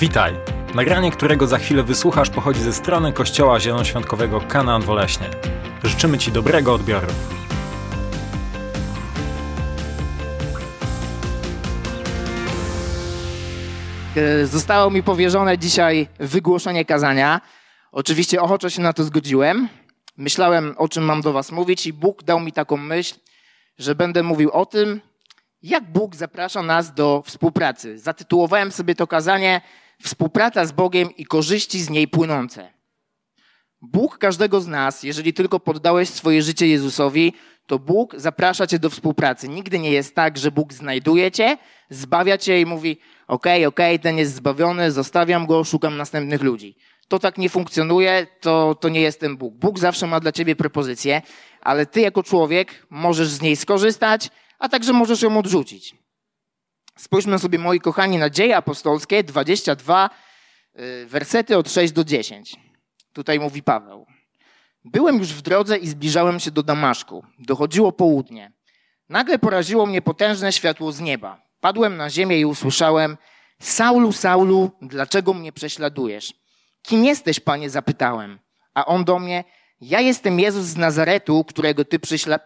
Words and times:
Witaj! 0.00 0.34
Nagranie, 0.74 1.10
którego 1.10 1.46
za 1.46 1.58
chwilę 1.58 1.82
wysłuchasz, 1.82 2.30
pochodzi 2.30 2.60
ze 2.60 2.72
strony 2.72 3.12
Kościoła 3.12 3.60
Zielonoświątkowego 3.60 4.40
Kanaan 4.40 4.82
Woleśnie. 4.82 5.26
Życzymy 5.84 6.18
Ci 6.18 6.32
dobrego 6.32 6.74
odbioru. 6.74 7.06
E, 14.16 14.46
Zostało 14.46 14.90
mi 14.90 15.02
powierzone 15.02 15.58
dzisiaj 15.58 16.08
wygłoszenie 16.18 16.84
kazania. 16.84 17.40
Oczywiście 17.92 18.42
ochoczo 18.42 18.70
się 18.70 18.82
na 18.82 18.92
to 18.92 19.04
zgodziłem. 19.04 19.68
Myślałem, 20.16 20.74
o 20.76 20.88
czym 20.88 21.04
mam 21.04 21.20
do 21.20 21.32
Was 21.32 21.52
mówić, 21.52 21.86
i 21.86 21.92
Bóg 21.92 22.22
dał 22.22 22.40
mi 22.40 22.52
taką 22.52 22.76
myśl, 22.76 23.14
że 23.78 23.94
będę 23.94 24.22
mówił 24.22 24.50
o 24.50 24.66
tym, 24.66 25.00
jak 25.62 25.84
Bóg 25.92 26.16
zaprasza 26.16 26.62
nas 26.62 26.94
do 26.94 27.22
współpracy. 27.26 27.98
Zatytułowałem 27.98 28.72
sobie 28.72 28.94
to 28.94 29.06
kazanie 29.06 29.60
Współpraca 30.02 30.66
z 30.66 30.72
Bogiem 30.72 31.16
i 31.16 31.24
korzyści 31.24 31.80
z 31.80 31.90
niej 31.90 32.08
płynące. 32.08 32.72
Bóg 33.82 34.18
każdego 34.18 34.60
z 34.60 34.66
nas, 34.66 35.02
jeżeli 35.02 35.32
tylko 35.32 35.60
poddałeś 35.60 36.08
swoje 36.08 36.42
życie 36.42 36.66
Jezusowi, 36.68 37.32
to 37.66 37.78
Bóg 37.78 38.14
zaprasza 38.16 38.66
cię 38.66 38.78
do 38.78 38.90
współpracy. 38.90 39.48
Nigdy 39.48 39.78
nie 39.78 39.90
jest 39.90 40.14
tak, 40.14 40.38
że 40.38 40.50
Bóg 40.50 40.72
znajduje 40.72 41.30
cię, 41.30 41.58
zbawia 41.90 42.38
cię 42.38 42.60
i 42.60 42.66
mówi: 42.66 42.98
okej, 43.26 43.66
okej, 43.66 44.00
ten 44.00 44.18
jest 44.18 44.34
zbawiony, 44.34 44.92
zostawiam 44.92 45.46
go, 45.46 45.64
szukam 45.64 45.96
następnych 45.96 46.42
ludzi. 46.42 46.76
To 47.08 47.18
tak 47.18 47.38
nie 47.38 47.48
funkcjonuje, 47.48 48.26
to, 48.40 48.74
to 48.74 48.88
nie 48.88 49.00
jest 49.00 49.20
ten 49.20 49.36
Bóg. 49.36 49.54
Bóg 49.54 49.78
zawsze 49.78 50.06
ma 50.06 50.20
dla 50.20 50.32
ciebie 50.32 50.56
propozycję, 50.56 51.22
ale 51.60 51.86
ty 51.86 52.00
jako 52.00 52.22
człowiek 52.22 52.86
możesz 52.90 53.28
z 53.28 53.42
niej 53.42 53.56
skorzystać, 53.56 54.30
a 54.58 54.68
także 54.68 54.92
możesz 54.92 55.22
ją 55.22 55.38
odrzucić. 55.38 55.97
Spójrzmy 56.98 57.38
sobie, 57.38 57.58
moi 57.58 57.80
kochani, 57.80 58.18
na 58.18 58.30
dzieje 58.30 58.56
apostolskie 58.56 59.24
22, 59.24 60.10
y, 60.78 61.06
wersety 61.06 61.56
od 61.56 61.70
6 61.72 61.92
do 61.92 62.04
10. 62.04 62.56
Tutaj 63.12 63.40
mówi 63.40 63.62
Paweł. 63.62 64.06
Byłem 64.84 65.18
już 65.18 65.28
w 65.28 65.42
drodze 65.42 65.78
i 65.78 65.88
zbliżałem 65.88 66.40
się 66.40 66.50
do 66.50 66.62
Damaszku. 66.62 67.24
Dochodziło 67.38 67.92
południe. 67.92 68.52
Nagle 69.08 69.38
poraziło 69.38 69.86
mnie 69.86 70.02
potężne 70.02 70.52
światło 70.52 70.92
z 70.92 71.00
nieba. 71.00 71.42
Padłem 71.60 71.96
na 71.96 72.10
ziemię 72.10 72.40
i 72.40 72.44
usłyszałem: 72.44 73.16
Saulu, 73.60 74.12
Saulu, 74.12 74.70
dlaczego 74.82 75.34
mnie 75.34 75.52
prześladujesz? 75.52 76.34
Kim 76.82 77.04
jesteś, 77.04 77.40
panie? 77.40 77.70
zapytałem. 77.70 78.38
A 78.74 78.86
on 78.86 79.04
do 79.04 79.18
mnie: 79.18 79.44
Ja 79.80 80.00
jestem 80.00 80.40
Jezus 80.40 80.64
z 80.64 80.76
Nazaretu, 80.76 81.44
którego 81.44 81.84
ty, 81.84 81.98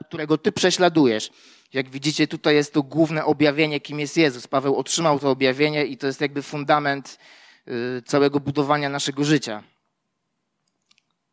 którego 0.08 0.38
ty 0.38 0.52
prześladujesz. 0.52 1.30
Jak 1.72 1.90
widzicie, 1.90 2.26
tutaj 2.26 2.54
jest 2.54 2.72
to 2.72 2.82
główne 2.82 3.24
objawienie, 3.24 3.80
kim 3.80 4.00
jest 4.00 4.16
Jezus. 4.16 4.46
Paweł 4.46 4.76
otrzymał 4.76 5.18
to 5.18 5.30
objawienie 5.30 5.84
i 5.84 5.96
to 5.96 6.06
jest 6.06 6.20
jakby 6.20 6.42
fundament 6.42 7.18
y, 7.68 8.02
całego 8.02 8.40
budowania 8.40 8.88
naszego 8.88 9.24
życia. 9.24 9.62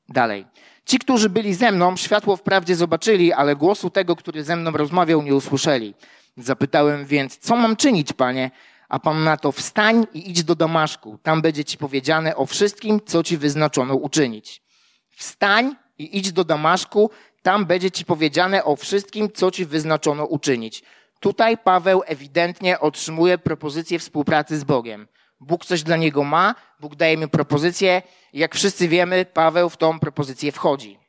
Dalej. 0.10 0.46
Ci, 0.86 1.00
którzy 1.00 1.30
byli 1.30 1.54
ze 1.54 1.72
mną, 1.72 1.98
światło 1.98 2.36
wprawdzie 2.36 2.76
zobaczyli, 2.76 3.34
ale 3.34 3.56
głosu 3.56 3.90
tego, 3.90 4.16
który 4.16 4.44
ze 4.44 4.56
mną 4.56 4.72
rozmawiał, 4.72 5.22
nie 5.22 5.36
usłyszeli. 5.36 5.94
Zapytałem 6.38 7.06
więc, 7.06 7.38
co 7.38 7.56
mam 7.56 7.76
czynić, 7.76 8.14
panie? 8.14 8.52
A 8.90 9.00
pan 9.00 9.24
na 9.24 9.38
to, 9.38 9.52
wstań 9.52 10.08
i 10.14 10.30
idź 10.30 10.44
do 10.44 10.56
Damaszku. 10.56 11.18
Tam 11.24 11.42
będzie 11.42 11.66
ci 11.66 11.78
powiedziane 11.78 12.36
o 12.36 12.46
wszystkim, 12.46 13.00
co 13.06 13.24
ci 13.24 13.38
wyznaczono 13.38 13.96
uczynić. 13.96 14.62
Wstań 15.10 15.76
i 15.98 16.18
idź 16.18 16.32
do 16.32 16.44
Damaszku. 16.44 17.10
Tam 17.42 17.66
będzie 17.66 17.92
ci 17.92 18.06
powiedziane 18.06 18.64
o 18.64 18.76
wszystkim, 18.76 19.32
co 19.32 19.52
ci 19.52 19.66
wyznaczono 19.66 20.26
uczynić. 20.26 20.84
Tutaj 21.20 21.58
Paweł 21.58 22.02
ewidentnie 22.06 22.80
otrzymuje 22.80 23.38
propozycję 23.38 24.00
współpracy 24.00 24.58
z 24.58 24.64
Bogiem. 24.64 25.08
Bóg 25.40 25.66
coś 25.66 25.84
dla 25.84 25.98
niego 25.98 26.24
ma, 26.24 26.56
Bóg 26.80 26.96
daje 26.96 27.18
mu 27.18 27.28
propozycję. 27.28 28.02
Jak 28.34 28.56
wszyscy 28.56 28.88
wiemy, 28.88 29.26
Paweł 29.26 29.70
w 29.70 29.78
tą 29.78 30.00
propozycję 30.00 30.52
wchodzi. 30.52 31.00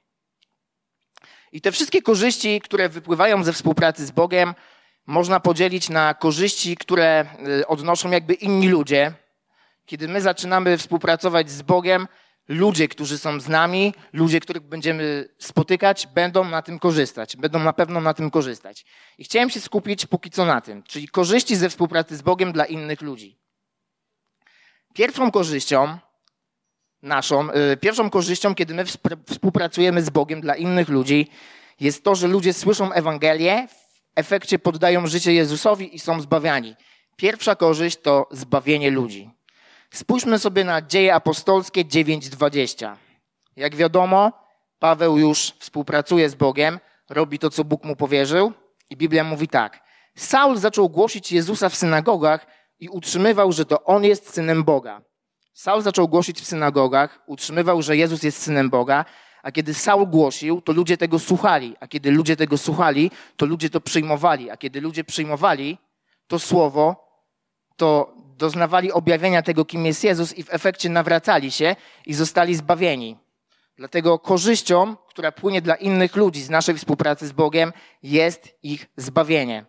I 1.52 1.60
te 1.60 1.72
wszystkie 1.72 2.02
korzyści, 2.02 2.60
które 2.60 2.88
wypływają 2.88 3.44
ze 3.44 3.52
współpracy 3.52 4.06
z 4.06 4.10
Bogiem, 4.10 4.54
można 5.06 5.40
podzielić 5.40 5.88
na 5.88 6.14
korzyści, 6.14 6.76
które 6.76 7.26
y, 7.60 7.66
odnoszą 7.66 8.10
jakby 8.10 8.34
inni 8.34 8.68
ludzie. 8.68 9.12
Kiedy 9.86 10.08
my 10.08 10.20
zaczynamy 10.20 10.78
współpracować 10.78 11.50
z 11.50 11.62
Bogiem, 11.62 12.08
ludzie, 12.50 12.88
którzy 12.88 13.18
są 13.18 13.40
z 13.40 13.48
nami, 13.48 13.94
ludzie, 14.12 14.40
których 14.40 14.62
będziemy 14.62 15.28
spotykać, 15.38 16.06
będą 16.06 16.44
na 16.44 16.62
tym 16.62 16.78
korzystać. 16.78 17.36
Będą 17.36 17.58
na 17.58 17.72
pewno 17.72 18.00
na 18.00 18.14
tym 18.14 18.30
korzystać. 18.30 18.84
I 19.18 19.24
chciałem 19.24 19.50
się 19.50 19.60
skupić 19.60 20.06
póki 20.06 20.30
co 20.30 20.44
na 20.44 20.60
tym, 20.60 20.82
czyli 20.82 21.08
korzyści 21.08 21.56
ze 21.56 21.68
współpracy 21.68 22.16
z 22.16 22.22
Bogiem 22.22 22.52
dla 22.52 22.64
innych 22.64 23.02
ludzi. 23.02 23.38
Pierwszą 24.94 25.30
korzyścią 25.30 25.98
naszą, 27.02 27.48
y, 27.50 27.76
pierwszą 27.76 28.10
korzyścią, 28.10 28.54
kiedy 28.54 28.74
my 28.74 28.84
współpracujemy 29.26 30.02
z 30.02 30.10
Bogiem 30.10 30.40
dla 30.40 30.54
innych 30.56 30.88
ludzi, 30.88 31.28
jest 31.80 32.04
to, 32.04 32.14
że 32.14 32.28
ludzie 32.28 32.52
słyszą 32.52 32.92
Ewangelię, 32.92 33.68
w 33.68 34.00
efekcie 34.16 34.58
poddają 34.58 35.06
życie 35.06 35.34
Jezusowi 35.34 35.96
i 35.96 35.98
są 35.98 36.20
zbawiani. 36.20 36.76
Pierwsza 37.16 37.56
korzyść 37.56 37.98
to 38.02 38.28
zbawienie 38.30 38.90
ludzi. 38.90 39.30
Spójrzmy 39.94 40.38
sobie 40.38 40.64
na 40.64 40.82
dzieje 40.82 41.14
apostolskie 41.14 41.84
9:20. 41.84 42.96
Jak 43.56 43.76
wiadomo, 43.76 44.32
Paweł 44.78 45.18
już 45.18 45.52
współpracuje 45.58 46.28
z 46.28 46.34
Bogiem, 46.34 46.78
robi 47.08 47.38
to, 47.38 47.50
co 47.50 47.64
Bóg 47.64 47.84
mu 47.84 47.96
powierzył 47.96 48.52
i 48.90 48.96
Biblia 48.96 49.24
mówi 49.24 49.48
tak. 49.48 49.80
Saul 50.16 50.56
zaczął 50.56 50.88
głosić 50.88 51.32
Jezusa 51.32 51.68
w 51.68 51.76
synagogach 51.76 52.46
i 52.78 52.88
utrzymywał, 52.88 53.52
że 53.52 53.64
to 53.64 53.84
on 53.84 54.04
jest 54.04 54.34
synem 54.34 54.64
Boga. 54.64 55.02
Saul 55.52 55.82
zaczął 55.82 56.08
głosić 56.08 56.40
w 56.40 56.46
synagogach, 56.46 57.20
utrzymywał, 57.26 57.82
że 57.82 57.96
Jezus 57.96 58.22
jest 58.22 58.42
synem 58.42 58.70
Boga, 58.70 59.04
a 59.42 59.52
kiedy 59.52 59.74
Saul 59.74 60.06
głosił, 60.06 60.60
to 60.60 60.72
ludzie 60.72 60.96
tego 60.96 61.18
słuchali, 61.18 61.76
a 61.80 61.88
kiedy 61.88 62.10
ludzie 62.10 62.36
tego 62.36 62.58
słuchali, 62.58 63.10
to 63.36 63.46
ludzie 63.46 63.70
to 63.70 63.80
przyjmowali, 63.80 64.50
a 64.50 64.56
kiedy 64.56 64.80
ludzie 64.80 65.04
przyjmowali 65.04 65.78
to 66.26 66.38
słowo, 66.38 66.96
to 67.76 68.14
doznawali 68.40 68.92
objawienia 68.92 69.42
tego, 69.42 69.64
kim 69.64 69.86
jest 69.86 70.04
Jezus 70.04 70.32
i 70.32 70.42
w 70.42 70.54
efekcie 70.54 70.88
nawracali 70.88 71.50
się 71.50 71.76
i 72.06 72.14
zostali 72.14 72.54
zbawieni. 72.54 73.16
Dlatego 73.76 74.18
korzyścią, 74.18 74.96
która 75.08 75.32
płynie 75.32 75.62
dla 75.62 75.74
innych 75.74 76.16
ludzi 76.16 76.42
z 76.42 76.50
naszej 76.50 76.74
współpracy 76.74 77.26
z 77.26 77.32
Bogiem, 77.32 77.72
jest 78.02 78.58
ich 78.62 78.86
zbawienie. 78.96 79.64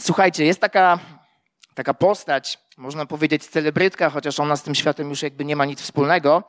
Słuchajcie, 0.00 0.44
jest 0.44 0.60
taka, 0.60 0.98
taka 1.74 1.94
postać, 1.94 2.58
można 2.76 3.06
powiedzieć 3.06 3.46
celebrytka, 3.46 4.10
chociaż 4.10 4.40
ona 4.40 4.56
z 4.56 4.62
tym 4.62 4.74
światem 4.74 5.10
już 5.10 5.22
jakby 5.22 5.44
nie 5.44 5.56
ma 5.56 5.64
nic 5.64 5.80
wspólnego. 5.80 6.42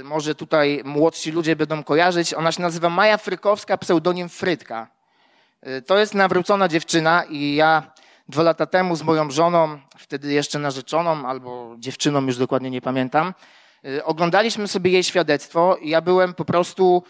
Y, 0.00 0.04
Może 0.04 0.34
tutaj 0.34 0.82
młodsi 0.84 1.32
ludzie 1.32 1.56
będą 1.56 1.84
kojarzyć. 1.84 2.34
Ona 2.34 2.52
się 2.52 2.62
nazywa 2.62 2.88
Maja 2.88 3.18
Frykowska, 3.18 3.78
pseudonim 3.78 4.28
Frytka. 4.28 4.88
Y, 5.66 5.82
To 5.82 5.98
jest 5.98 6.14
nawrócona 6.14 6.68
dziewczyna 6.68 7.24
i 7.30 7.54
ja 7.54 7.92
dwa 8.28 8.42
lata 8.42 8.66
temu 8.66 8.96
z 8.96 9.02
moją 9.02 9.30
żoną, 9.30 9.78
wtedy 9.98 10.32
jeszcze 10.32 10.58
narzeczoną 10.58 11.28
albo 11.28 11.76
dziewczyną, 11.78 12.26
już 12.26 12.36
dokładnie 12.36 12.70
nie 12.70 12.80
pamiętam, 12.80 13.34
y, 13.84 14.04
oglądaliśmy 14.04 14.68
sobie 14.68 14.90
jej 14.90 15.04
świadectwo 15.04 15.76
i 15.76 15.88
ja 15.88 16.00
byłem 16.00 16.34
po 16.34 16.44
prostu 16.44 17.02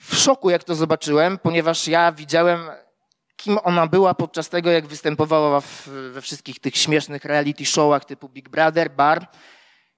w 0.00 0.14
szoku, 0.14 0.50
jak 0.50 0.64
to 0.64 0.74
zobaczyłem, 0.74 1.38
ponieważ 1.38 1.88
ja 1.88 2.12
widziałem, 2.12 2.60
kim 3.36 3.58
ona 3.62 3.86
była 3.86 4.14
podczas 4.14 4.48
tego, 4.48 4.70
jak 4.70 4.86
występowała 4.86 5.60
w, 5.60 5.88
we 6.12 6.20
wszystkich 6.20 6.60
tych 6.60 6.76
śmiesznych 6.76 7.24
reality 7.24 7.66
showach 7.66 8.04
typu 8.04 8.28
Big 8.28 8.48
Brother, 8.48 8.90
Bar. 8.90 9.26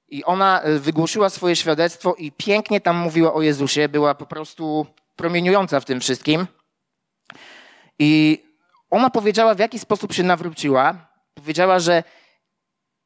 I 0.09 0.25
ona 0.25 0.65
y, 0.67 0.79
wygłosiła 0.79 1.31
swoje 1.31 1.57
świadectwo 1.57 2.15
i 2.15 2.33
pięknie 2.33 2.81
tam 2.81 2.97
mówiła 2.97 3.35
o 3.35 3.43
Jezusie, 3.43 3.89
była 3.89 4.15
po 4.15 4.27
prostu 4.27 4.87
promieniująca 5.17 5.81
w 5.81 5.85
tym 5.85 6.01
wszystkim. 6.01 6.47
I 7.99 8.43
ona 8.91 9.11
powiedziała, 9.11 9.55
w 9.55 9.59
jaki 9.59 9.79
sposób 9.79 10.13
się 10.13 10.23
nawróciła. 10.23 11.09
Powiedziała, 11.35 11.79
że 11.79 12.03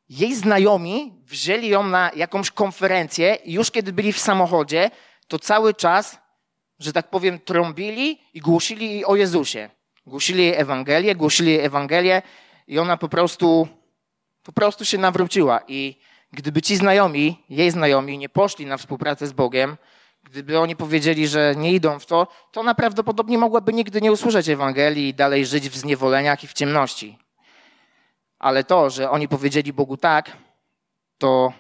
jej 0.08 0.34
znajomi 0.34 1.22
wzięli 1.26 1.68
ją 1.68 1.82
na 1.82 2.10
jakąś 2.16 2.50
konferencję 2.50 3.34
i 3.34 3.52
już 3.52 3.70
kiedy 3.70 3.92
byli 3.92 4.12
w 4.12 4.18
samochodzie, 4.18 4.90
to 5.28 5.38
cały 5.38 5.74
czas, 5.74 6.18
że 6.78 6.92
tak 6.92 7.10
powiem, 7.10 7.38
trąbili 7.38 8.20
i 8.34 8.40
głosili 8.40 9.04
o 9.04 9.16
Jezusie. 9.16 9.70
Głosili 10.06 10.54
Ewangelię, 10.54 11.14
głosili 11.14 11.60
Ewangelię 11.60 12.22
i 12.66 12.78
ona 12.78 12.96
po 12.96 13.08
prostu, 13.08 13.68
po 14.42 14.52
prostu 14.52 14.84
się 14.84 14.98
nawróciła. 14.98 15.60
I 15.68 16.00
gdyby 16.32 16.62
ci 16.62 16.76
znajomi, 16.76 17.44
jej 17.48 17.70
znajomi, 17.70 18.18
nie 18.18 18.28
poszli 18.28 18.66
na 18.66 18.76
współpracę 18.76 19.26
z 19.26 19.32
Bogiem, 19.32 19.76
gdyby 20.30 20.58
oni 20.58 20.76
powiedzieli, 20.76 21.28
że 21.28 21.54
nie 21.56 21.72
idą 21.72 21.98
w 21.98 22.06
to, 22.06 22.26
to 22.52 22.60
ona 22.60 22.74
prawdopodobnie 22.74 23.38
mogłaby 23.38 23.72
nigdy 23.72 24.00
nie 24.00 24.12
usłyszeć 24.12 24.48
Ewangelii 24.48 25.08
i 25.08 25.14
dalej 25.14 25.46
żyć 25.46 25.68
w 25.68 25.76
zniewoleniach 25.76 26.44
i 26.44 26.46
w 26.46 26.52
ciemności. 26.52 27.18
Ale 28.38 28.64
to, 28.64 28.90
że 28.90 29.10
oni 29.10 29.28
powiedzieli 29.28 29.72
Bogu 29.72 29.96
tak, 29.96 30.36
to 31.18 31.52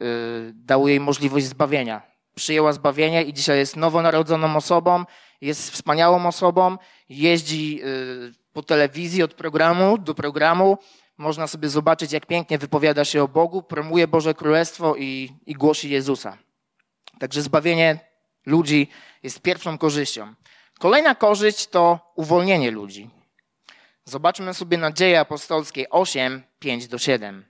yy, 0.00 0.06
dało 0.54 0.88
jej 0.88 1.00
możliwość 1.00 1.46
zbawienia. 1.46 2.02
Przyjęła 2.34 2.72
zbawienie 2.72 3.22
i 3.22 3.32
dzisiaj 3.32 3.58
jest 3.58 3.76
nowonarodzoną 3.76 4.56
osobą, 4.56 5.04
jest 5.40 5.70
wspaniałą 5.70 6.26
osobą, 6.26 6.78
jeździ 7.08 7.76
yy, 7.76 8.32
po 8.52 8.62
telewizji 8.62 9.22
od 9.22 9.34
programu 9.34 9.98
do 9.98 10.14
programu, 10.14 10.78
można 11.18 11.46
sobie 11.46 11.68
zobaczyć, 11.68 12.12
jak 12.12 12.26
pięknie 12.26 12.58
wypowiada 12.58 13.04
się 13.04 13.22
o 13.22 13.28
Bogu, 13.28 13.62
promuje 13.62 14.08
Boże 14.08 14.34
Królestwo 14.34 14.96
i, 14.96 15.30
i 15.46 15.54
głosi 15.54 15.90
Jezusa. 15.90 16.47
Także 17.20 17.42
zbawienie 17.42 17.98
ludzi 18.46 18.88
jest 19.22 19.40
pierwszą 19.40 19.78
korzyścią. 19.78 20.34
Kolejna 20.78 21.14
korzyść 21.14 21.66
to 21.66 22.12
uwolnienie 22.14 22.70
ludzi. 22.70 23.10
Zobaczmy 24.04 24.54
sobie 24.54 24.78
na 24.78 24.92
dzieje 24.92 25.20
apostolskie 25.20 25.90
8, 25.90 26.42
5 26.58 26.88
do 26.88 26.98
7. 26.98 27.44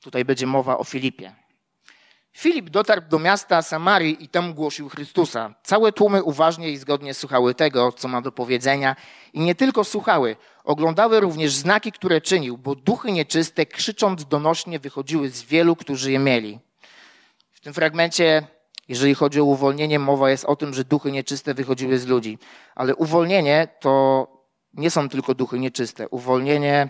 Tutaj 0.00 0.24
będzie 0.24 0.46
mowa 0.46 0.78
o 0.78 0.84
Filipie. 0.84 1.34
Filip 2.32 2.70
dotarł 2.70 3.02
do 3.08 3.18
miasta 3.18 3.62
Samarii 3.62 4.24
i 4.24 4.28
tam 4.28 4.54
głosił 4.54 4.88
Chrystusa. 4.88 5.54
Całe 5.62 5.92
tłumy 5.92 6.22
uważnie 6.22 6.70
i 6.70 6.76
zgodnie 6.76 7.14
słuchały 7.14 7.54
tego, 7.54 7.92
co 7.92 8.08
ma 8.08 8.20
do 8.22 8.32
powiedzenia 8.32 8.96
i 9.32 9.40
nie 9.40 9.54
tylko 9.54 9.84
słuchały, 9.84 10.36
oglądały 10.64 11.20
również 11.20 11.52
znaki, 11.52 11.92
które 11.92 12.20
czynił, 12.20 12.58
bo 12.58 12.74
duchy 12.74 13.12
nieczyste 13.12 13.66
krzycząc 13.66 14.24
donośnie 14.24 14.78
wychodziły 14.78 15.28
z 15.28 15.42
wielu, 15.42 15.76
którzy 15.76 16.12
je 16.12 16.18
mieli. 16.18 16.58
W 17.52 17.60
tym 17.60 17.74
fragmencie, 17.74 18.46
jeżeli 18.92 19.14
chodzi 19.14 19.40
o 19.40 19.44
uwolnienie, 19.44 19.98
mowa 19.98 20.30
jest 20.30 20.44
o 20.44 20.56
tym, 20.56 20.74
że 20.74 20.84
duchy 20.84 21.12
nieczyste 21.12 21.54
wychodziły 21.54 21.98
z 21.98 22.06
ludzi. 22.06 22.38
Ale 22.74 22.96
uwolnienie 22.96 23.68
to 23.80 24.26
nie 24.74 24.90
są 24.90 25.08
tylko 25.08 25.34
duchy 25.34 25.58
nieczyste. 25.58 26.08
Uwolnienie 26.08 26.88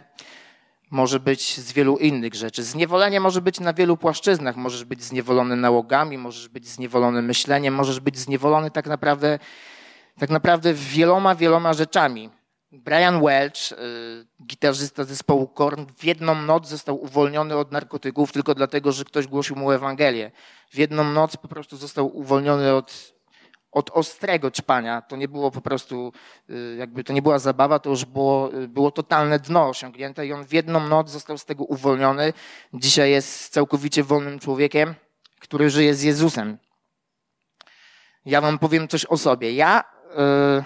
może 0.91 1.21
być 1.21 1.61
z 1.61 1.73
wielu 1.73 1.97
innych 1.97 2.35
rzeczy. 2.35 2.63
Zniewolenie 2.63 3.21
może 3.21 3.41
być 3.41 3.61
na 3.61 3.73
wielu 3.73 3.97
płaszczyznach. 3.97 4.57
Możesz 4.57 4.85
być 4.85 5.03
zniewolony 5.03 5.57
nałogami, 5.57 6.19
możesz 6.19 6.49
być 6.49 6.69
zniewolony 6.69 7.23
myśleniem, 7.23 7.75
możesz 7.75 8.01
być 8.01 8.19
zniewolony 8.19 8.71
tak 8.71 8.87
naprawdę, 8.87 9.39
tak 10.19 10.31
naprawdę 10.31 10.75
wieloma, 10.75 11.35
wieloma 11.35 11.73
rzeczami. 11.73 12.31
Brian 12.73 13.21
Welch, 13.21 13.73
y, 13.73 13.77
gitarzysta 14.47 15.05
zespołu 15.05 15.49
Korn, 15.49 15.87
w 15.99 16.05
jedną 16.05 16.35
noc 16.35 16.69
został 16.69 17.03
uwolniony 17.03 17.57
od 17.57 17.73
narkotyków 17.73 18.33
tylko 18.33 18.55
dlatego, 18.55 18.93
że 18.93 19.05
ktoś 19.05 19.27
głosił 19.27 19.57
mu 19.57 19.73
Ewangelię. 19.73 20.31
W 20.71 20.79
jedną 20.79 21.05
noc 21.05 21.37
po 21.37 21.49
prostu 21.49 21.77
został 21.77 22.17
uwolniony 22.17 22.75
od 22.75 23.13
od 23.73 23.91
ostrego 23.91 24.51
ćpania. 24.51 25.03
To 25.03 25.17
nie 25.17 25.29
było 25.29 25.51
po 25.51 25.61
prostu, 25.61 26.13
y, 26.51 26.77
jakby 26.79 27.05
to 27.05 27.13
nie 27.13 27.23
była 27.23 27.39
zabawa, 27.39 27.79
to 27.79 27.91
już 27.91 28.05
było, 28.05 28.55
y, 28.55 28.69
było 28.69 28.91
totalne 28.91 29.39
dno 29.39 29.69
osiągnięte 29.69 30.27
i 30.27 30.33
on 30.33 30.45
w 30.45 30.53
jedną 30.53 30.89
noc 30.89 31.11
został 31.11 31.39
z 31.39 31.45
tego 31.45 31.65
uwolniony. 31.65 32.33
Dzisiaj 32.75 33.11
jest 33.11 33.49
całkowicie 33.49 34.05
wolnym 34.05 34.39
człowiekiem, 34.39 34.95
który 35.41 35.71
żyje 35.71 35.95
z 35.95 36.03
Jezusem. 36.03 36.59
Ja 38.25 38.41
wam 38.41 38.59
powiem 38.59 38.89
coś 38.89 39.07
o 39.07 39.17
sobie. 39.17 39.53
Ja, 39.53 39.85
yy, 40.17 40.65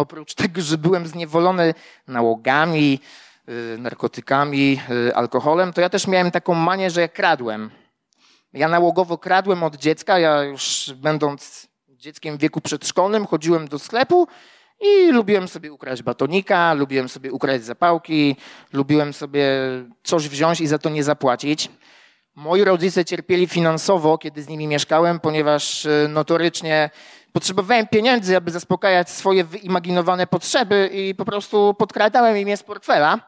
oprócz 0.00 0.34
tego, 0.34 0.60
że 0.60 0.78
byłem 0.78 1.06
zniewolony 1.06 1.74
nałogami, 2.08 3.00
yy, 3.46 3.78
narkotykami, 3.78 4.80
yy, 4.88 5.14
alkoholem, 5.14 5.72
to 5.72 5.80
ja 5.80 5.88
też 5.88 6.06
miałem 6.06 6.30
taką 6.30 6.54
manię, 6.54 6.90
że 6.90 7.00
ja 7.00 7.08
kradłem. 7.08 7.70
Ja 8.52 8.68
nałogowo 8.68 9.18
kradłem 9.18 9.62
od 9.62 9.76
dziecka, 9.76 10.18
ja 10.18 10.42
już 10.42 10.94
będąc 10.96 11.68
dzieckiem 11.88 12.36
w 12.36 12.40
wieku 12.40 12.60
przedszkolnym 12.60 13.26
chodziłem 13.26 13.68
do 13.68 13.78
sklepu 13.78 14.28
i 14.80 15.12
lubiłem 15.12 15.48
sobie 15.48 15.72
ukraść 15.72 16.02
batonika, 16.02 16.74
lubiłem 16.74 17.08
sobie 17.08 17.32
ukraść 17.32 17.64
zapałki, 17.64 18.36
lubiłem 18.72 19.12
sobie 19.12 19.46
coś 20.02 20.28
wziąć 20.28 20.60
i 20.60 20.66
za 20.66 20.78
to 20.78 20.90
nie 20.90 21.04
zapłacić. 21.04 21.70
Moi 22.34 22.64
rodzice 22.64 23.04
cierpieli 23.04 23.46
finansowo, 23.46 24.18
kiedy 24.18 24.42
z 24.42 24.48
nimi 24.48 24.66
mieszkałem, 24.66 25.20
ponieważ 25.20 25.86
e, 25.86 26.08
notorycznie 26.08 26.90
potrzebowałem 27.32 27.86
pieniędzy, 27.86 28.36
aby 28.36 28.50
zaspokajać 28.50 29.10
swoje 29.10 29.44
wyimaginowane 29.44 30.26
potrzeby 30.26 30.90
i 30.92 31.14
po 31.14 31.24
prostu 31.24 31.74
podkradałem 31.74 32.36
im 32.36 32.48
je 32.48 32.56
z 32.56 32.62
portfela. 32.62 33.18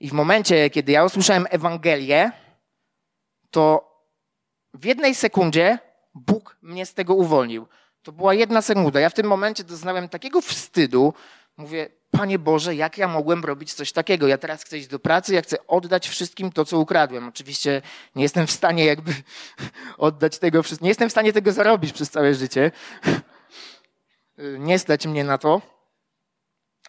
I 0.00 0.08
w 0.08 0.12
momencie, 0.12 0.70
kiedy 0.70 0.92
ja 0.92 1.04
usłyszałem 1.04 1.46
Ewangelię, 1.50 2.32
to 3.50 3.92
w 4.74 4.84
jednej 4.84 5.14
sekundzie 5.14 5.78
Bóg 6.14 6.56
mnie 6.62 6.86
z 6.86 6.94
tego 6.94 7.14
uwolnił. 7.14 7.66
To 8.02 8.12
była 8.12 8.34
jedna 8.34 8.62
sekunda. 8.62 9.00
Ja 9.00 9.10
w 9.10 9.14
tym 9.14 9.26
momencie 9.26 9.64
doznałem 9.64 10.08
takiego 10.08 10.40
wstydu. 10.40 11.14
Mówię, 11.56 11.88
Panie 12.12 12.38
Boże, 12.38 12.74
jak 12.74 12.98
ja 12.98 13.08
mogłem 13.08 13.44
robić 13.44 13.74
coś 13.74 13.92
takiego? 13.92 14.26
Ja 14.26 14.38
teraz 14.38 14.62
chcę 14.64 14.78
iść 14.78 14.88
do 14.88 14.98
pracy, 14.98 15.34
ja 15.34 15.42
chcę 15.42 15.66
oddać 15.66 16.08
wszystkim 16.08 16.52
to, 16.52 16.64
co 16.64 16.78
ukradłem. 16.78 17.28
Oczywiście 17.28 17.82
nie 18.16 18.22
jestem 18.22 18.46
w 18.46 18.50
stanie 18.50 18.84
jakby 18.84 19.12
oddać 19.98 20.38
tego 20.38 20.62
wszystkiego. 20.62 20.84
Nie 20.84 20.90
jestem 20.90 21.08
w 21.08 21.12
stanie 21.12 21.32
tego 21.32 21.52
zarobić 21.52 21.92
przez 21.92 22.10
całe 22.10 22.34
życie. 22.34 22.70
Nie 24.58 24.78
stać 24.78 25.06
mnie 25.06 25.24
na 25.24 25.38
to. 25.38 25.62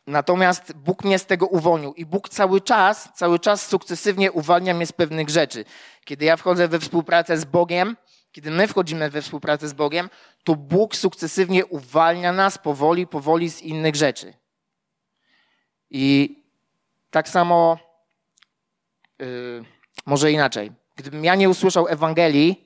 Natomiast 0.08 0.74
Bóg 0.74 1.04
mnie 1.04 1.20
z 1.20 1.25
tego 1.25 1.48
uwolnił 1.48 1.94
i 1.94 2.06
Bóg 2.06 2.30
cały 2.30 2.62
czas, 2.62 3.10
cały 3.16 3.40
czas 3.40 3.68
sukcesywnie 3.68 4.31
uwalnia 4.31 4.74
mnie 4.74 4.86
z 4.86 4.92
pewnych 4.92 5.30
rzeczy. 5.30 5.66
Kiedy 6.06 6.25
ja 6.25 6.38
wchodzę 6.38 6.68
we 6.68 6.80
współpracę 6.80 7.38
z 7.38 7.46
Bogiem, 7.46 7.98
kiedy 8.31 8.52
my 8.52 8.68
wchodzimy 8.68 9.10
we 9.10 9.22
współpracę 9.22 9.68
z 9.68 9.74
Bogiem, 9.74 10.10
to 10.44 10.56
Bóg 10.56 10.96
sukcesywnie 10.96 11.66
uwalnia 11.66 12.34
nas 12.34 12.58
powoli, 12.58 13.08
powoli 13.08 13.50
z 13.50 13.62
innych 13.62 13.96
rzeczy. 13.96 14.43
I 15.95 16.36
tak 17.12 17.30
samo, 17.30 17.78
yy, 19.19 19.63
może 20.06 20.31
inaczej. 20.31 20.72
Gdybym 20.95 21.25
ja 21.25 21.36
nie 21.36 21.50
usłyszał 21.50 21.88
Ewangelii, 21.88 22.66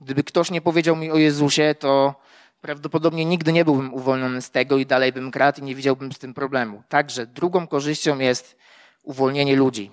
gdyby 0.00 0.24
ktoś 0.24 0.50
nie 0.50 0.60
powiedział 0.60 0.96
mi 0.96 1.10
o 1.10 1.16
Jezusie, 1.16 1.74
to 1.78 2.14
prawdopodobnie 2.60 3.24
nigdy 3.24 3.52
nie 3.52 3.64
byłbym 3.64 3.94
uwolniony 3.94 4.42
z 4.42 4.50
tego 4.50 4.78
i 4.78 4.86
dalej 4.86 5.12
bym 5.12 5.30
kradł 5.30 5.60
i 5.60 5.64
nie 5.64 5.74
widziałbym 5.74 6.12
z 6.12 6.18
tym 6.18 6.34
problemu. 6.34 6.82
Także 6.88 7.26
drugą 7.26 7.66
korzyścią 7.66 8.18
jest 8.18 8.56
uwolnienie 9.02 9.56
ludzi. 9.56 9.90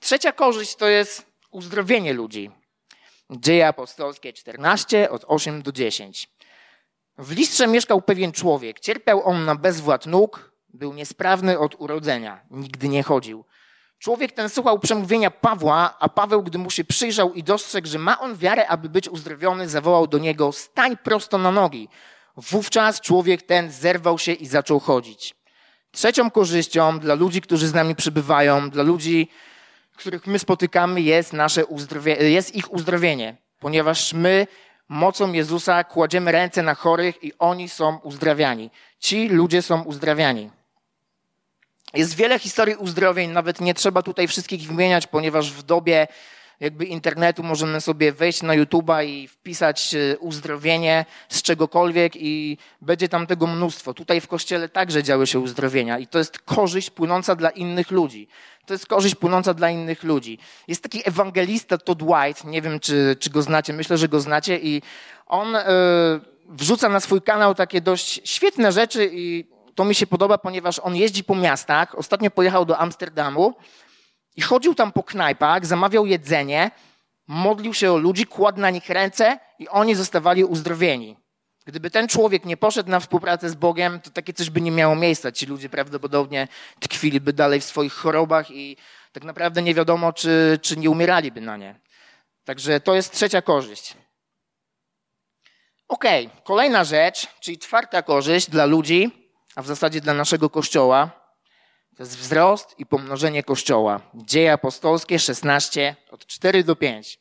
Trzecia 0.00 0.32
korzyść 0.32 0.76
to 0.76 0.88
jest 0.88 1.26
uzdrowienie 1.50 2.12
ludzi. 2.12 2.50
Dzieje 3.30 3.68
apostolskie 3.68 4.32
14, 4.32 5.10
od 5.10 5.24
8 5.28 5.62
do 5.62 5.72
10. 5.72 6.28
W 7.18 7.32
listrze 7.32 7.66
mieszkał 7.66 8.02
pewien 8.02 8.32
człowiek. 8.32 8.80
Cierpiał 8.80 9.28
on 9.28 9.44
na 9.44 9.54
bezwład 9.54 10.06
nóg, 10.06 10.55
był 10.76 10.94
niesprawny 10.94 11.58
od 11.58 11.80
urodzenia, 11.80 12.40
nigdy 12.50 12.88
nie 12.88 13.02
chodził. 13.02 13.44
Człowiek 13.98 14.32
ten 14.32 14.48
słuchał 14.48 14.78
przemówienia 14.78 15.30
Pawła, 15.30 15.96
a 16.00 16.08
Paweł, 16.08 16.42
gdy 16.42 16.58
mu 16.58 16.70
się 16.70 16.84
przyjrzał 16.84 17.32
i 17.32 17.42
dostrzegł, 17.42 17.88
że 17.88 17.98
ma 17.98 18.20
on 18.20 18.36
wiarę, 18.36 18.68
aby 18.68 18.88
być 18.88 19.08
uzdrowiony, 19.08 19.68
zawołał 19.68 20.06
do 20.06 20.18
niego: 20.18 20.52
Stań 20.52 20.96
prosto 20.96 21.38
na 21.38 21.50
nogi. 21.50 21.88
Wówczas 22.36 23.00
człowiek 23.00 23.42
ten 23.42 23.70
zerwał 23.70 24.18
się 24.18 24.32
i 24.32 24.46
zaczął 24.46 24.80
chodzić. 24.80 25.34
Trzecią 25.90 26.30
korzyścią 26.30 26.98
dla 26.98 27.14
ludzi, 27.14 27.40
którzy 27.40 27.68
z 27.68 27.74
nami 27.74 27.94
przybywają, 27.94 28.70
dla 28.70 28.82
ludzi, 28.82 29.28
których 29.96 30.26
my 30.26 30.38
spotykamy, 30.38 31.00
jest, 31.00 31.32
nasze 31.32 31.66
uzdrowie, 31.66 32.30
jest 32.30 32.54
ich 32.54 32.72
uzdrowienie, 32.72 33.36
ponieważ 33.60 34.12
my 34.12 34.46
mocą 34.88 35.32
Jezusa 35.32 35.84
kładziemy 35.84 36.32
ręce 36.32 36.62
na 36.62 36.74
chorych 36.74 37.24
i 37.24 37.32
oni 37.38 37.68
są 37.68 37.98
uzdrawiani. 37.98 38.70
Ci 38.98 39.28
ludzie 39.28 39.62
są 39.62 39.82
uzdrawiani. 39.82 40.50
Jest 41.96 42.14
wiele 42.14 42.38
historii 42.38 42.74
uzdrowień, 42.74 43.30
nawet 43.30 43.60
nie 43.60 43.74
trzeba 43.74 44.02
tutaj 44.02 44.28
wszystkich 44.28 44.62
wymieniać, 44.62 45.06
ponieważ 45.06 45.52
w 45.52 45.62
dobie 45.62 46.06
jakby 46.60 46.84
internetu 46.84 47.42
możemy 47.42 47.80
sobie 47.80 48.12
wejść 48.12 48.42
na 48.42 48.54
YouTube'a 48.56 49.04
i 49.04 49.28
wpisać 49.28 49.94
e, 49.94 50.18
uzdrowienie 50.18 51.04
z 51.28 51.42
czegokolwiek 51.42 52.12
i 52.16 52.58
będzie 52.80 53.08
tam 53.08 53.26
tego 53.26 53.46
mnóstwo. 53.46 53.94
Tutaj 53.94 54.20
w 54.20 54.28
kościele 54.28 54.68
także 54.68 55.02
działy 55.02 55.26
się 55.26 55.38
uzdrowienia 55.40 55.98
i 55.98 56.06
to 56.06 56.18
jest 56.18 56.38
korzyść 56.38 56.90
płynąca 56.90 57.34
dla 57.36 57.50
innych 57.50 57.90
ludzi. 57.90 58.28
To 58.66 58.74
jest 58.74 58.86
korzyść 58.86 59.14
płynąca 59.14 59.54
dla 59.54 59.70
innych 59.70 60.02
ludzi. 60.02 60.38
Jest 60.68 60.82
taki 60.82 61.08
ewangelista 61.08 61.78
Todd 61.78 62.02
White, 62.02 62.48
nie 62.48 62.62
wiem 62.62 62.80
czy, 62.80 63.16
czy 63.20 63.30
go 63.30 63.42
znacie, 63.42 63.72
myślę, 63.72 63.98
że 63.98 64.08
go 64.08 64.20
znacie 64.20 64.58
i 64.58 64.82
on 65.26 65.52
yy, 65.52 65.60
wrzuca 66.48 66.88
na 66.88 67.00
swój 67.00 67.22
kanał 67.22 67.54
takie 67.54 67.80
dość 67.80 68.20
świetne 68.24 68.72
rzeczy 68.72 69.10
i 69.12 69.55
to 69.76 69.84
mi 69.84 69.94
się 69.94 70.06
podoba, 70.06 70.38
ponieważ 70.38 70.78
on 70.78 70.96
jeździ 70.96 71.24
po 71.24 71.34
miastach. 71.34 71.98
Ostatnio 71.98 72.30
pojechał 72.30 72.64
do 72.64 72.78
Amsterdamu 72.78 73.54
i 74.36 74.42
chodził 74.42 74.74
tam 74.74 74.92
po 74.92 75.02
knajpach, 75.02 75.66
zamawiał 75.66 76.06
jedzenie, 76.06 76.70
modlił 77.26 77.74
się 77.74 77.92
o 77.92 77.96
ludzi, 77.96 78.26
kładł 78.26 78.60
na 78.60 78.70
nich 78.70 78.88
ręce 78.88 79.38
i 79.58 79.68
oni 79.68 79.94
zostawali 79.94 80.44
uzdrowieni. 80.44 81.16
Gdyby 81.66 81.90
ten 81.90 82.08
człowiek 82.08 82.44
nie 82.44 82.56
poszedł 82.56 82.90
na 82.90 83.00
współpracę 83.00 83.50
z 83.50 83.54
Bogiem, 83.54 84.00
to 84.00 84.10
takie 84.10 84.32
coś 84.32 84.50
by 84.50 84.60
nie 84.60 84.70
miało 84.70 84.96
miejsca. 84.96 85.32
Ci 85.32 85.46
ludzie 85.46 85.68
prawdopodobnie 85.68 86.48
tkwiliby 86.80 87.32
dalej 87.32 87.60
w 87.60 87.64
swoich 87.64 87.92
chorobach 87.92 88.50
i 88.50 88.76
tak 89.12 89.24
naprawdę 89.24 89.62
nie 89.62 89.74
wiadomo, 89.74 90.12
czy, 90.12 90.58
czy 90.62 90.76
nie 90.76 90.90
umieraliby 90.90 91.40
na 91.40 91.56
nie. 91.56 91.80
Także 92.44 92.80
to 92.80 92.94
jest 92.94 93.12
trzecia 93.12 93.42
korzyść. 93.42 93.94
Okej, 95.88 96.26
okay. 96.26 96.42
kolejna 96.44 96.84
rzecz, 96.84 97.26
czyli 97.40 97.58
czwarta 97.58 98.02
korzyść 98.02 98.50
dla 98.50 98.64
ludzi, 98.64 99.25
a 99.56 99.62
w 99.62 99.66
zasadzie 99.66 100.00
dla 100.00 100.14
naszego 100.14 100.50
kościoła, 100.50 101.10
to 101.96 102.02
jest 102.02 102.18
wzrost 102.18 102.74
i 102.78 102.86
pomnożenie 102.86 103.42
kościoła. 103.42 104.00
Dzieje 104.14 104.52
apostolskie 104.52 105.18
16, 105.18 105.96
od 106.10 106.26
4 106.26 106.64
do 106.64 106.76
5. 106.76 107.18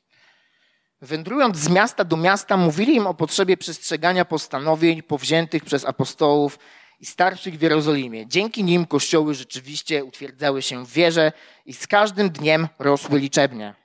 Wędrując 1.02 1.58
z 1.58 1.70
miasta 1.70 2.04
do 2.04 2.18
miasta, 2.18 2.58
mówili 2.58 2.96
im 2.96 3.08
o 3.08 3.14
potrzebie 3.14 3.58
przestrzegania 3.58 4.26
postanowień 4.26 5.04
powziętych 5.04 5.64
przez 5.64 5.86
apostołów 5.86 6.60
i 7.00 7.06
starszych 7.06 7.58
w 7.58 7.62
Jerozolimie. 7.62 8.28
Dzięki 8.28 8.64
nim 8.64 8.86
kościoły 8.86 9.36
rzeczywiście 9.36 10.04
utwierdzały 10.04 10.62
się 10.62 10.86
w 10.86 10.92
wierze 10.92 11.32
i 11.66 11.74
z 11.74 11.88
każdym 11.88 12.30
dniem 12.30 12.68
rosły 12.80 13.20
liczebnie. 13.20 13.76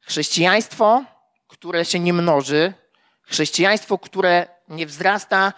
Chrześcijaństwo, 0.00 1.04
które 1.48 1.84
się 1.84 2.00
nie 2.00 2.12
mnoży, 2.12 2.74
chrześcijaństwo, 3.22 3.98
które 3.98 4.48
nie 4.68 4.86
wzrasta, 4.86 5.52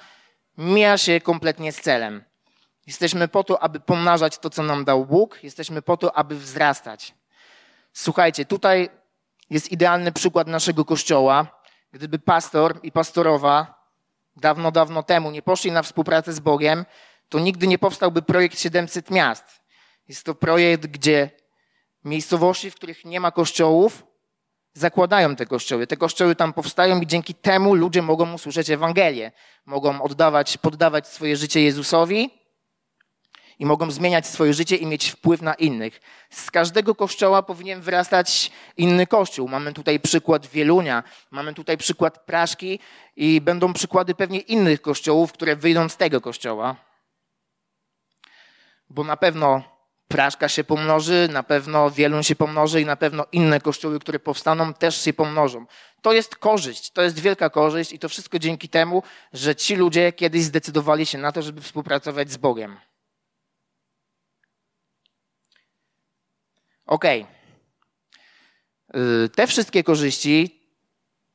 mija 0.59 0.99
się 0.99 1.21
kompletnie 1.21 1.73
z 1.73 1.81
celem. 1.81 2.25
Jesteśmy 2.87 3.29
po 3.29 3.45
to, 3.45 3.63
aby 3.63 3.81
pomnażać 3.81 4.39
to, 4.39 4.51
co 4.51 4.63
nam 4.63 4.85
dał 4.85 5.07
Bóg, 5.07 5.39
jesteśmy 5.43 5.83
po 5.83 5.97
to, 5.97 6.17
aby 6.17 6.39
wzrastać. 6.39 7.15
Słuchajcie, 7.93 8.45
tutaj 8.45 8.91
jest 9.51 9.73
idealny 9.73 10.13
przykład 10.13 10.49
naszego 10.49 10.85
kościoła. 10.85 11.47
Gdyby 11.93 12.19
pastor 12.19 12.81
i 12.83 12.93
pastorowa 12.93 13.79
dawno, 14.37 14.71
dawno 14.71 15.03
temu 15.03 15.31
nie 15.31 15.43
poszli 15.43 15.73
na 15.73 15.83
współpracę 15.83 16.33
z 16.33 16.41
Bogiem, 16.41 16.85
to 17.29 17.39
nigdy 17.39 17.67
nie 17.67 17.79
powstałby 17.79 18.23
projekt 18.23 18.61
700 18.61 19.11
miast. 19.11 19.45
Jest 20.09 20.25
to 20.25 20.35
projekt, 20.35 20.87
gdzie 20.87 21.31
miejscowości, 22.05 22.71
w 22.71 22.75
których 22.75 23.05
nie 23.05 23.21
ma 23.21 23.31
kościołów, 23.31 24.08
zakładają 24.79 25.37
te 25.37 25.47
kościoły. 25.47 25.87
Te 25.87 25.97
kościoły 25.97 26.35
tam 26.35 26.53
powstają 26.53 27.01
i 27.01 27.07
dzięki 27.07 27.35
temu 27.35 27.75
ludzie 27.75 28.03
mogą 28.03 28.33
usłyszeć 28.33 28.71
Ewangelię. 28.71 29.33
Mogą 29.67 30.03
oddawać, 30.03 30.57
poddawać 30.59 31.09
swoje 31.09 31.37
życie 31.37 31.63
Jezusowi 31.63 32.31
i 33.59 33.67
mogą 33.67 33.91
zmieniać 33.91 34.27
swoje 34.27 34.55
życie 34.55 34.77
i 34.77 34.87
mieć 34.87 35.11
wpływ 35.11 35.43
na 35.43 35.55
innych. 35.55 36.01
Z 36.31 36.51
każdego 36.51 36.95
kościoła 36.95 37.43
powinien 37.43 37.81
wyrastać 37.81 38.51
inny 38.77 39.07
kościół. 39.07 39.49
Mamy 39.49 39.73
tutaj 39.73 40.01
przykład 40.01 40.47
Wielunia, 40.47 41.03
mamy 41.31 41.55
tutaj 41.55 41.79
przykład 41.79 42.19
Praszki 42.19 42.79
i 43.17 43.41
będą 43.41 43.73
przykłady 43.73 44.15
pewnie 44.15 44.39
innych 44.39 44.83
kościołów, 44.83 45.33
które 45.33 45.57
wyjdą 45.57 45.89
z 45.89 45.97
tego 45.97 46.21
kościoła. 46.21 46.77
Bo 48.91 49.05
na 49.05 49.17
pewno 49.17 49.78
Praszka 50.09 50.49
się 50.49 50.65
pomnoży, 50.65 51.29
na 51.33 51.43
pewno 51.43 51.91
Wieluń 51.91 52.23
się 52.23 52.37
pomnoży 52.37 52.81
i 52.81 52.85
na 52.85 52.97
pewno 52.97 53.27
inne 53.33 53.61
kościoły, 53.61 54.01
które 54.01 54.19
powstaną, 54.19 54.75
też 54.75 55.03
się 55.03 55.13
pomnożą. 55.13 55.67
To 56.03 56.13
jest 56.13 56.37
korzyść, 56.37 56.91
to 56.91 57.03
jest 57.03 57.19
wielka 57.19 57.51
korzyść 57.51 57.93
i 57.93 57.99
to 57.99 58.09
wszystko 58.09 58.39
dzięki 58.39 58.69
temu, 58.69 59.03
że 59.33 59.57
ci 59.57 59.77
ludzie 59.77 60.13
kiedyś 60.13 60.43
zdecydowali 60.43 61.07
się 61.07 61.19
na 61.19 61.33
to, 61.33 61.43
żeby 61.43 61.61
współpracować 61.61 62.31
z 62.31 62.37
Bogiem. 62.37 62.77
Ok. 66.87 67.05
Te 69.35 69.47
wszystkie 69.47 69.85
korzyści 69.85 70.63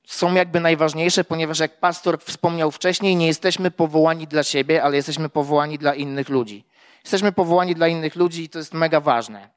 są 0.08 0.34
jakby 0.34 0.60
najważniejsze, 0.60 1.24
ponieważ 1.24 1.60
jak 1.60 1.80
pastor 1.80 2.20
wspomniał 2.24 2.72
wcześniej, 2.72 3.16
nie 3.16 3.28
jesteśmy 3.28 3.72
powołani 3.72 4.28
dla 4.28 4.44
siebie, 4.44 4.84
ale 4.84 4.96
jesteśmy 4.96 5.30
powołani 5.30 5.78
dla 5.78 5.96
innych 5.96 6.30
ludzi. 6.30 6.66
Jesteśmy 7.04 7.32
powołani 7.32 7.76
dla 7.76 7.88
innych 7.88 8.16
ludzi 8.16 8.44
i 8.44 8.50
to 8.50 8.60
jest 8.60 8.74
mega 8.74 9.00
ważne. 9.00 9.50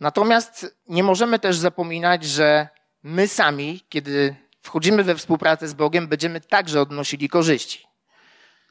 Natomiast 0.00 0.76
nie 0.88 1.02
możemy 1.02 1.38
też 1.38 1.56
zapominać, 1.56 2.24
że 2.24 2.68
my 3.02 3.28
sami, 3.28 3.84
kiedy 3.88 4.36
wchodzimy 4.62 5.04
we 5.04 5.14
współpracę 5.14 5.68
z 5.68 5.74
Bogiem, 5.74 6.08
będziemy 6.08 6.40
także 6.40 6.80
odnosili 6.80 7.28
korzyści. 7.28 7.86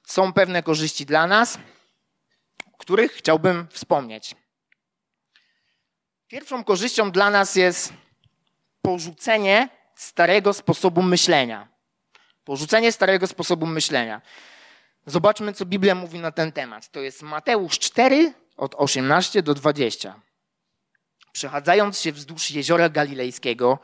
Są 0.04 0.34
pewne 0.34 0.64
korzyści 0.64 1.06
dla 1.06 1.28
nas, 1.28 1.58
których 2.78 3.12
chciałbym 3.12 3.68
wspomnieć. 3.72 4.36
Pierwszą 6.28 6.64
korzyścią 6.64 7.12
dla 7.12 7.30
nas 7.30 7.56
jest 7.56 7.94
porzucenie 8.82 9.70
starego 9.96 10.54
sposobu 10.54 11.02
myślenia. 11.02 11.68
Porzucenie 12.44 12.92
starego 12.92 13.28
sposobu 13.28 13.66
myślenia. 13.66 14.22
Zobaczmy, 15.06 15.54
co 15.54 15.66
Biblia 15.66 15.96
mówi 15.96 16.20
na 16.20 16.32
ten 16.32 16.52
temat. 16.52 16.92
To 16.92 17.00
jest 17.00 17.22
Mateusz 17.22 17.80
4, 17.80 18.34
od 18.58 18.76
18 18.76 19.44
do 19.44 19.54
20. 19.54 20.22
Przechadzając 21.32 22.00
się 22.00 22.12
wzdłuż 22.12 22.52
jeziora 22.52 22.90
galilejskiego, 22.90 23.80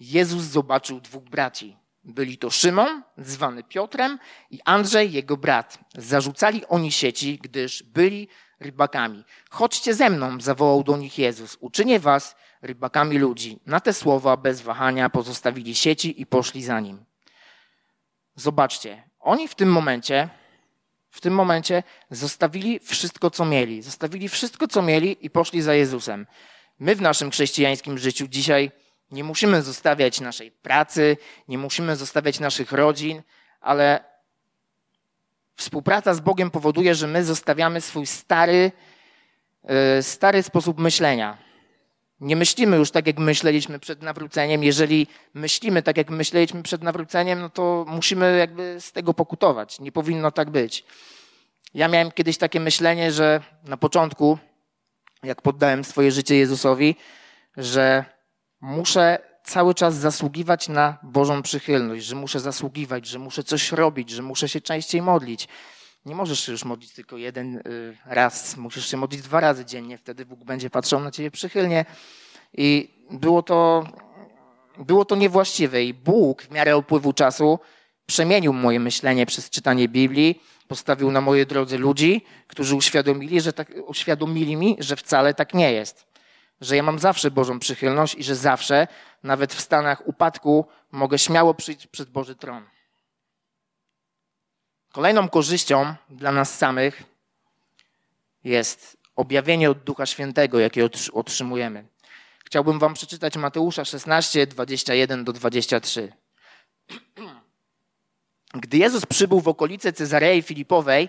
Jezus 0.00 0.42
zobaczył 0.42 1.00
dwóch 1.00 1.24
braci. 1.24 1.76
Byli 2.04 2.38
to 2.38 2.50
Szymon, 2.50 3.02
zwany 3.18 3.64
Piotrem, 3.64 4.18
i 4.50 4.60
Andrzej, 4.64 5.12
jego 5.12 5.36
brat. 5.36 5.78
Zarzucali 5.94 6.66
oni 6.66 6.92
sieci, 6.92 7.38
gdyż 7.42 7.82
byli 7.82 8.28
rybakami. 8.60 9.24
Chodźcie 9.50 9.94
ze 9.94 10.10
mną, 10.10 10.40
zawołał 10.40 10.84
do 10.84 10.96
nich 10.96 11.18
Jezus. 11.18 11.56
Uczynię 11.60 12.00
was 12.00 12.36
rybakami 12.62 13.18
ludzi. 13.18 13.58
Na 13.66 13.80
te 13.80 13.92
słowa 13.92 14.36
bez 14.36 14.60
wahania 14.60 15.10
pozostawili 15.10 15.74
sieci 15.74 16.20
i 16.20 16.26
poszli 16.26 16.62
za 16.62 16.80
nim. 16.80 17.04
Zobaczcie, 18.36 19.02
oni 19.20 19.48
w 19.48 19.54
tym 19.54 19.72
momencie, 19.72 20.28
w 21.14 21.20
tym 21.20 21.34
momencie 21.34 21.82
zostawili 22.10 22.78
wszystko, 22.78 23.30
co 23.30 23.44
mieli. 23.44 23.82
Zostawili 23.82 24.28
wszystko, 24.28 24.68
co 24.68 24.82
mieli 24.82 25.26
i 25.26 25.30
poszli 25.30 25.62
za 25.62 25.74
Jezusem. 25.74 26.26
My 26.78 26.96
w 26.96 27.00
naszym 27.00 27.30
chrześcijańskim 27.30 27.98
życiu 27.98 28.28
dzisiaj 28.28 28.70
nie 29.10 29.24
musimy 29.24 29.62
zostawiać 29.62 30.20
naszej 30.20 30.50
pracy, 30.50 31.16
nie 31.48 31.58
musimy 31.58 31.96
zostawiać 31.96 32.40
naszych 32.40 32.72
rodzin, 32.72 33.22
ale 33.60 34.04
Współpraca 35.56 36.14
z 36.14 36.20
Bogiem 36.20 36.50
powoduje, 36.50 36.94
że 36.94 37.06
my 37.06 37.24
zostawiamy 37.24 37.80
swój 37.80 38.06
stary, 38.06 38.72
e, 39.64 40.02
stary 40.02 40.42
sposób 40.42 40.78
myślenia. 40.78 41.38
Nie 42.20 42.36
myślimy 42.36 42.76
już 42.76 42.90
tak, 42.90 43.06
jak 43.06 43.18
myśleliśmy 43.18 43.78
przed 43.78 44.02
nawróceniem. 44.02 44.64
Jeżeli 44.64 45.06
myślimy 45.34 45.82
tak, 45.82 45.96
jak 45.96 46.10
myśleliśmy 46.10 46.62
przed 46.62 46.82
nawróceniem, 46.82 47.40
no 47.40 47.50
to 47.50 47.84
musimy 47.88 48.38
jakby 48.38 48.76
z 48.80 48.92
tego 48.92 49.14
pokutować. 49.14 49.80
Nie 49.80 49.92
powinno 49.92 50.30
tak 50.30 50.50
być. 50.50 50.84
Ja 51.74 51.88
miałem 51.88 52.12
kiedyś 52.12 52.38
takie 52.38 52.60
myślenie, 52.60 53.12
że 53.12 53.40
na 53.64 53.76
początku, 53.76 54.38
jak 55.22 55.42
poddałem 55.42 55.84
swoje 55.84 56.12
życie 56.12 56.36
Jezusowi, 56.36 56.96
że 57.56 58.04
muszę 58.60 59.18
cały 59.44 59.74
czas 59.74 59.94
zasługiwać 59.94 60.68
na 60.68 60.98
Bożą 61.02 61.42
przychylność, 61.42 62.04
że 62.04 62.14
muszę 62.14 62.40
zasługiwać, 62.40 63.06
że 63.06 63.18
muszę 63.18 63.44
coś 63.44 63.72
robić, 63.72 64.10
że 64.10 64.22
muszę 64.22 64.48
się 64.48 64.60
częściej 64.60 65.02
modlić. 65.02 65.48
Nie 66.06 66.14
możesz 66.14 66.40
się 66.40 66.52
już 66.52 66.64
modlić 66.64 66.92
tylko 66.92 67.16
jeden 67.16 67.56
y, 67.56 67.96
raz, 68.06 68.56
musisz 68.56 68.90
się 68.90 68.96
modlić 68.96 69.22
dwa 69.22 69.40
razy 69.40 69.64
dziennie, 69.64 69.98
wtedy 69.98 70.26
Bóg 70.26 70.44
będzie 70.44 70.70
patrzył 70.70 71.00
na 71.00 71.10
ciebie 71.10 71.30
przychylnie. 71.30 71.84
I 72.52 72.90
było 73.10 73.42
to, 73.42 73.84
było 74.78 75.04
to 75.04 75.16
niewłaściwe. 75.16 75.84
I 75.84 75.94
Bóg 75.94 76.42
w 76.42 76.50
miarę 76.50 76.76
upływu 76.76 77.12
czasu 77.12 77.58
przemienił 78.06 78.52
moje 78.52 78.80
myślenie 78.80 79.26
przez 79.26 79.50
czytanie 79.50 79.88
Biblii, 79.88 80.42
postawił 80.68 81.10
na 81.10 81.20
mojej 81.20 81.46
drodze 81.46 81.78
ludzi, 81.78 82.24
którzy 82.46 82.76
uświadomili, 82.76 83.40
że 83.40 83.52
tak, 83.52 83.72
uświadomili 83.86 84.56
mi, 84.56 84.76
że 84.80 84.96
wcale 84.96 85.34
tak 85.34 85.54
nie 85.54 85.72
jest 85.72 86.14
że 86.60 86.76
ja 86.76 86.82
mam 86.82 86.98
zawsze 86.98 87.30
Bożą 87.30 87.58
przychylność 87.58 88.14
i 88.14 88.24
że 88.24 88.36
zawsze, 88.36 88.88
nawet 89.22 89.54
w 89.54 89.60
stanach 89.60 90.08
upadku, 90.08 90.66
mogę 90.90 91.18
śmiało 91.18 91.54
przyjść 91.54 91.86
przed 91.86 92.10
Boży 92.10 92.36
tron. 92.36 92.64
Kolejną 94.94 95.28
korzyścią 95.28 95.94
dla 96.10 96.32
nas 96.32 96.58
samych 96.58 97.02
jest 98.44 98.96
objawienie 99.16 99.70
od 99.70 99.78
Ducha 99.78 100.06
Świętego, 100.06 100.58
jakie 100.58 100.88
otrzymujemy. 101.12 101.84
Chciałbym 102.44 102.78
Wam 102.78 102.94
przeczytać 102.94 103.36
Mateusza 103.36 103.84
16, 103.84 104.46
21 104.46 105.24
do 105.24 105.32
23. 105.32 106.12
Gdy 108.62 108.78
Jezus 108.78 109.06
przybył 109.06 109.40
w 109.40 109.48
okolice 109.48 109.92
Cezarei 109.92 110.42
Filipowej, 110.42 111.08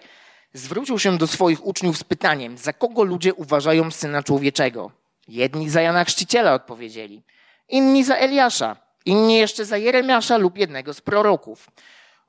zwrócił 0.54 1.00
się 1.00 1.18
do 1.18 1.28
swoich 1.28 1.66
uczniów 1.66 1.98
z 1.98 2.04
pytaniem: 2.04 2.58
Za 2.58 2.74
kogo 2.74 3.04
ludzie 3.04 3.34
uważają 3.34 3.92
syna 3.92 4.24
człowieczego? 4.24 4.92
Jedni 5.28 5.70
za 5.70 5.82
Jana 5.82 6.06
Chrzciciela 6.06 6.54
odpowiedzieli, 6.54 7.24
inni 7.70 8.04
za 8.04 8.16
Eliasza, 8.16 8.78
inni 9.06 9.36
jeszcze 9.36 9.66
za 9.66 9.78
Jeremiasza 9.78 10.38
lub 10.38 10.58
jednego 10.58 10.94
z 10.94 11.02
proroków. 11.02 11.68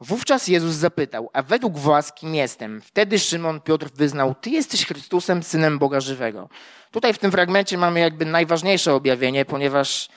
Wówczas 0.00 0.48
Jezus 0.48 0.74
zapytał, 0.74 1.30
a 1.32 1.42
według 1.42 1.78
was 1.78 2.12
kim 2.12 2.34
jestem? 2.34 2.80
Wtedy 2.80 3.18
Szymon 3.18 3.60
Piotr 3.60 3.90
wyznał, 3.94 4.34
ty 4.34 4.50
jesteś 4.50 4.86
Chrystusem, 4.86 5.42
Synem 5.42 5.78
Boga 5.78 6.00
Żywego. 6.00 6.48
Tutaj 6.90 7.14
w 7.14 7.18
tym 7.18 7.30
fragmencie 7.30 7.78
mamy 7.78 8.00
jakby 8.00 8.24
najważniejsze 8.24 8.94
objawienie, 8.94 9.44
ponieważ 9.44 10.08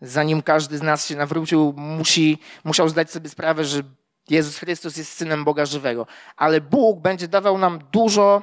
zanim 0.00 0.42
każdy 0.42 0.78
z 0.78 0.82
nas 0.82 1.08
się 1.08 1.16
nawrócił, 1.16 1.74
musi, 1.76 2.38
musiał 2.64 2.88
zdać 2.88 3.10
sobie 3.10 3.28
sprawę, 3.28 3.64
że 3.64 3.82
Jezus 4.30 4.58
Chrystus 4.58 4.96
jest 4.96 5.12
Synem 5.12 5.44
Boga 5.44 5.66
Żywego. 5.66 6.06
Ale 6.36 6.60
Bóg 6.60 7.00
będzie 7.00 7.28
dawał 7.28 7.58
nam 7.58 7.78
dużo, 7.92 8.42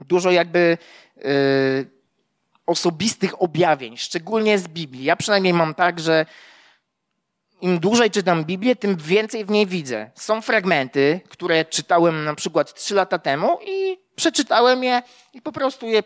dużo 0.00 0.30
jakby... 0.30 0.78
Yy, 1.16 1.94
osobistych 2.66 3.42
objawień, 3.42 3.96
szczególnie 3.96 4.58
z 4.58 4.68
Biblii. 4.68 5.04
Ja 5.04 5.16
przynajmniej 5.16 5.54
mam 5.54 5.74
tak, 5.74 6.00
że 6.00 6.26
im 7.60 7.78
dłużej 7.78 8.10
czytam 8.10 8.44
Biblię, 8.44 8.76
tym 8.76 8.96
więcej 8.96 9.44
w 9.44 9.50
niej 9.50 9.66
widzę. 9.66 10.10
Są 10.14 10.40
fragmenty, 10.40 11.20
które 11.28 11.64
czytałem 11.64 12.24
na 12.24 12.34
przykład 12.34 12.74
trzy 12.74 12.94
lata 12.94 13.18
temu 13.18 13.58
i 13.66 13.98
przeczytałem 14.16 14.84
je 14.84 15.02
i 15.32 15.42
po 15.42 15.52
prostu 15.52 15.86
je 15.86 16.02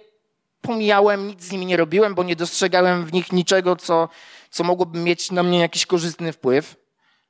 pomijałem, 0.61 1.27
nic 1.27 1.43
z 1.43 1.53
nimi 1.53 1.67
nie 1.67 1.77
robiłem, 1.77 2.15
bo 2.15 2.23
nie 2.23 2.37
dostrzegałem 2.37 3.07
w 3.07 3.13
nich 3.13 3.33
niczego, 3.33 3.77
co, 3.77 4.09
co 4.51 4.65
mogłoby 4.65 4.99
mieć 4.99 5.31
na 5.31 5.43
mnie 5.43 5.59
jakiś 5.59 5.87
korzystny 5.87 6.33
wpływ. 6.33 6.77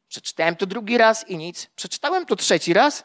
Przeczytałem 0.09 0.57
to 0.57 0.67
drugi 0.67 0.99
raz 0.99 1.29
i 1.29 1.37
nic. 1.37 1.67
Przeczytałem 1.77 2.27
to 2.27 2.37
trzeci 2.37 2.73
raz 2.73 3.05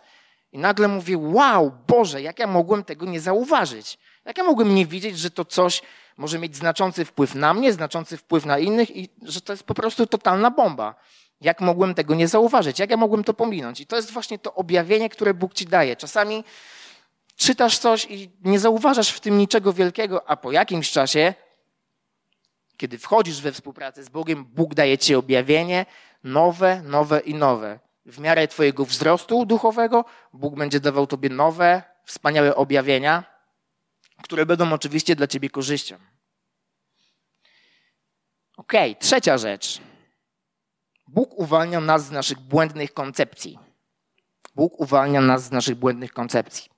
I 0.51 0.57
nagle 0.57 0.87
mówię, 0.87 1.17
wow, 1.17 1.71
Boże, 1.87 2.21
jak 2.21 2.39
ja 2.39 2.47
mogłem 2.47 2.83
tego 2.83 3.05
nie 3.05 3.19
zauważyć? 3.19 3.97
Jak 4.25 4.37
ja 4.37 4.43
mogłem 4.43 4.75
nie 4.75 4.85
widzieć, 4.85 5.19
że 5.19 5.31
to 5.31 5.45
coś 5.45 5.81
może 6.17 6.39
mieć 6.39 6.55
znaczący 6.55 7.05
wpływ 7.05 7.35
na 7.35 7.53
mnie, 7.53 7.73
znaczący 7.73 8.17
wpływ 8.17 8.45
na 8.45 8.59
innych 8.59 8.95
i 8.97 9.09
że 9.21 9.41
to 9.41 9.53
jest 9.53 9.63
po 9.63 9.73
prostu 9.73 10.07
totalna 10.07 10.51
bomba? 10.51 10.95
Jak 11.41 11.61
mogłem 11.61 11.95
tego 11.95 12.15
nie 12.15 12.27
zauważyć? 12.27 12.79
Jak 12.79 12.89
ja 12.89 12.97
mogłem 12.97 13.23
to 13.23 13.33
pominąć? 13.33 13.79
I 13.79 13.85
to 13.85 13.95
jest 13.95 14.11
właśnie 14.11 14.39
to 14.39 14.53
objawienie, 14.53 15.09
które 15.09 15.33
Bóg 15.33 15.53
ci 15.53 15.65
daje. 15.65 15.95
Czasami 15.95 16.43
czytasz 17.35 17.77
coś 17.77 18.05
i 18.09 18.31
nie 18.43 18.59
zauważasz 18.59 19.09
w 19.09 19.19
tym 19.19 19.37
niczego 19.37 19.73
wielkiego, 19.73 20.29
a 20.29 20.37
po 20.37 20.51
jakimś 20.51 20.91
czasie, 20.91 21.33
kiedy 22.77 22.97
wchodzisz 22.97 23.41
we 23.41 23.51
współpracę 23.51 24.03
z 24.03 24.09
Bogiem, 24.09 24.45
Bóg 24.45 24.73
daje 24.73 24.97
ci 24.97 25.15
objawienie 25.15 25.85
nowe, 26.23 26.81
nowe 26.81 27.19
i 27.19 27.33
nowe. 27.33 27.79
W 28.05 28.19
miarę 28.19 28.47
Twojego 28.47 28.85
wzrostu 28.85 29.45
duchowego, 29.45 30.05
Bóg 30.33 30.55
będzie 30.55 30.79
dawał 30.79 31.07
Tobie 31.07 31.29
nowe, 31.29 31.83
wspaniałe 32.05 32.55
objawienia, 32.55 33.32
które 34.23 34.45
będą 34.45 34.73
oczywiście 34.73 35.15
dla 35.15 35.27
Ciebie 35.27 35.49
korzyścią. 35.49 35.97
Ok, 38.57 38.73
trzecia 38.99 39.37
rzecz. 39.37 39.81
Bóg 41.07 41.39
uwalnia 41.39 41.79
nas 41.79 42.05
z 42.05 42.11
naszych 42.11 42.39
błędnych 42.39 42.93
koncepcji. 42.93 43.59
Bóg 44.55 44.79
uwalnia 44.79 45.21
nas 45.21 45.43
z 45.43 45.51
naszych 45.51 45.75
błędnych 45.75 46.13
koncepcji. 46.13 46.69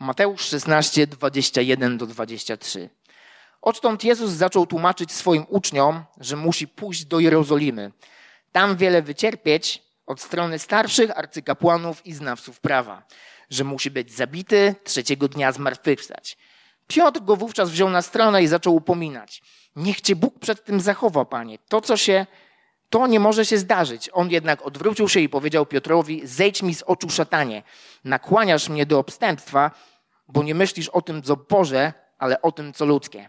Mateusz 0.00 0.44
16, 0.44 1.06
21 1.06 1.98
do 1.98 2.06
23. 2.06 2.90
Odtąd 3.62 4.04
Jezus 4.04 4.30
zaczął 4.30 4.66
tłumaczyć 4.66 5.12
swoim 5.12 5.46
uczniom, 5.48 6.04
że 6.20 6.36
musi 6.36 6.68
pójść 6.68 7.04
do 7.04 7.20
Jerozolimy. 7.20 7.92
Tam 8.52 8.76
wiele 8.76 9.02
wycierpieć 9.02 9.82
od 10.06 10.20
strony 10.20 10.58
starszych 10.58 11.18
arcykapłanów 11.18 12.06
i 12.06 12.12
znawców 12.12 12.60
prawa, 12.60 13.02
że 13.50 13.64
musi 13.64 13.90
być 13.90 14.12
zabity, 14.12 14.74
trzeciego 14.84 15.28
dnia 15.28 15.52
zmartwychwstać. 15.52 16.36
Piotr 16.86 17.20
go 17.20 17.36
wówczas 17.36 17.70
wziął 17.70 17.90
na 17.90 18.02
stronę 18.02 18.42
i 18.42 18.46
zaczął 18.46 18.74
upominać. 18.74 19.42
Niech 19.76 20.00
cię 20.00 20.16
Bóg 20.16 20.38
przed 20.38 20.64
tym 20.64 20.80
zachowa, 20.80 21.24
panie. 21.24 21.58
To, 21.68 21.80
co 21.80 21.96
się, 21.96 22.26
to 22.90 23.06
nie 23.06 23.20
może 23.20 23.46
się 23.46 23.58
zdarzyć. 23.58 24.10
On 24.12 24.30
jednak 24.30 24.62
odwrócił 24.62 25.08
się 25.08 25.20
i 25.20 25.28
powiedział 25.28 25.66
Piotrowi, 25.66 26.20
zejdź 26.24 26.62
mi 26.62 26.74
z 26.74 26.82
oczu 26.82 27.10
szatanie. 27.10 27.62
Nakłaniasz 28.04 28.68
mnie 28.68 28.86
do 28.86 28.98
obstępstwa, 28.98 29.70
bo 30.28 30.42
nie 30.42 30.54
myślisz 30.54 30.88
o 30.88 31.02
tym, 31.02 31.22
co 31.22 31.36
Boże, 31.36 31.92
ale 32.18 32.42
o 32.42 32.52
tym, 32.52 32.72
co 32.72 32.84
ludzkie. 32.86 33.28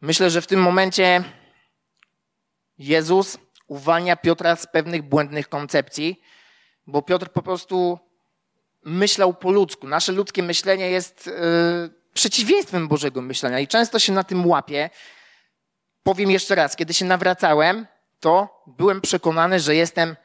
Myślę, 0.00 0.30
że 0.30 0.42
w 0.42 0.46
tym 0.46 0.62
momencie 0.62 1.24
Jezus 2.78 3.38
uwalnia 3.66 4.16
Piotra 4.16 4.56
z 4.56 4.66
pewnych 4.66 5.02
błędnych 5.02 5.48
koncepcji, 5.48 6.20
bo 6.86 7.02
Piotr 7.02 7.28
po 7.28 7.42
prostu 7.42 7.98
myślał 8.84 9.34
po 9.34 9.50
ludzku. 9.50 9.88
Nasze 9.88 10.12
ludzkie 10.12 10.42
myślenie 10.42 10.90
jest 10.90 11.26
yy, 11.26 11.32
przeciwieństwem 12.14 12.88
Bożego 12.88 13.22
myślenia 13.22 13.60
i 13.60 13.68
często 13.68 13.98
się 13.98 14.12
na 14.12 14.24
tym 14.24 14.46
łapie. 14.46 14.90
Powiem 16.02 16.30
jeszcze 16.30 16.54
raz, 16.54 16.76
kiedy 16.76 16.94
się 16.94 17.04
nawracałem, 17.04 17.86
to 18.20 18.64
byłem 18.66 19.00
przekonany, 19.00 19.60
że 19.60 19.74
jestem 19.74 20.16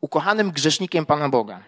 ukochanym 0.00 0.50
grzesznikiem 0.50 1.06
Pana 1.06 1.28
Boga. 1.28 1.62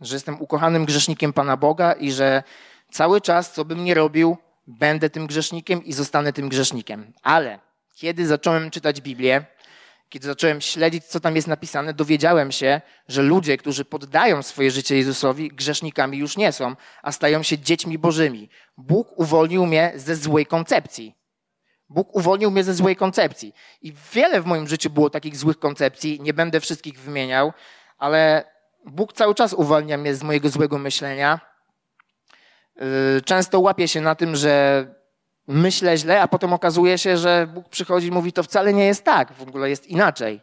Że 0.00 0.16
jestem 0.16 0.40
ukochanym 0.40 0.84
grzesznikiem 0.84 1.32
Pana 1.32 1.56
Boga 1.56 1.92
i 1.92 2.12
że 2.12 2.42
cały 2.90 3.20
czas, 3.20 3.52
co 3.52 3.64
bym 3.64 3.84
nie 3.84 3.94
robił, 3.94 4.36
będę 4.66 5.10
tym 5.10 5.26
grzesznikiem 5.26 5.84
i 5.84 5.92
zostanę 5.92 6.32
tym 6.32 6.48
grzesznikiem. 6.48 7.12
Ale 7.22 7.58
kiedy 7.94 8.26
zacząłem 8.26 8.70
czytać 8.70 9.00
Biblię, 9.00 9.44
kiedy 10.10 10.26
zacząłem 10.26 10.60
śledzić, 10.60 11.04
co 11.04 11.20
tam 11.20 11.36
jest 11.36 11.48
napisane, 11.48 11.94
dowiedziałem 11.94 12.52
się, 12.52 12.80
że 13.08 13.22
ludzie, 13.22 13.56
którzy 13.56 13.84
poddają 13.84 14.42
swoje 14.42 14.70
życie 14.70 14.96
Jezusowi, 14.96 15.48
grzesznikami 15.48 16.18
już 16.18 16.36
nie 16.36 16.52
są, 16.52 16.76
a 17.02 17.12
stają 17.12 17.42
się 17.42 17.58
dziećmi 17.58 17.98
bożymi. 17.98 18.48
Bóg 18.76 19.18
uwolnił 19.18 19.66
mnie 19.66 19.92
ze 19.96 20.16
złej 20.16 20.46
koncepcji. 20.46 21.16
Bóg 21.88 22.16
uwolnił 22.16 22.50
mnie 22.50 22.64
ze 22.64 22.74
złej 22.74 22.96
koncepcji. 22.96 23.54
I 23.82 23.94
wiele 24.12 24.40
w 24.40 24.46
moim 24.46 24.68
życiu 24.68 24.90
było 24.90 25.10
takich 25.10 25.36
złych 25.36 25.58
koncepcji, 25.58 26.20
nie 26.20 26.34
będę 26.34 26.60
wszystkich 26.60 27.00
wymieniał, 27.00 27.52
ale 27.98 28.44
Bóg 28.86 29.12
cały 29.12 29.34
czas 29.34 29.52
uwalnia 29.52 29.98
mnie 29.98 30.14
z 30.14 30.22
mojego 30.22 30.48
złego 30.48 30.78
myślenia. 30.78 31.40
Yy, 32.76 33.22
często 33.24 33.60
łapię 33.60 33.88
się 33.88 34.00
na 34.00 34.14
tym, 34.14 34.36
że 34.36 34.86
myślę 35.48 35.96
źle, 35.96 36.22
a 36.22 36.28
potem 36.28 36.52
okazuje 36.52 36.98
się, 36.98 37.16
że 37.16 37.48
Bóg 37.54 37.68
przychodzi 37.68 38.06
i 38.06 38.10
mówi, 38.10 38.32
to 38.32 38.42
wcale 38.42 38.72
nie 38.72 38.86
jest 38.86 39.04
tak, 39.04 39.32
w 39.32 39.42
ogóle 39.42 39.70
jest 39.70 39.86
inaczej. 39.86 40.40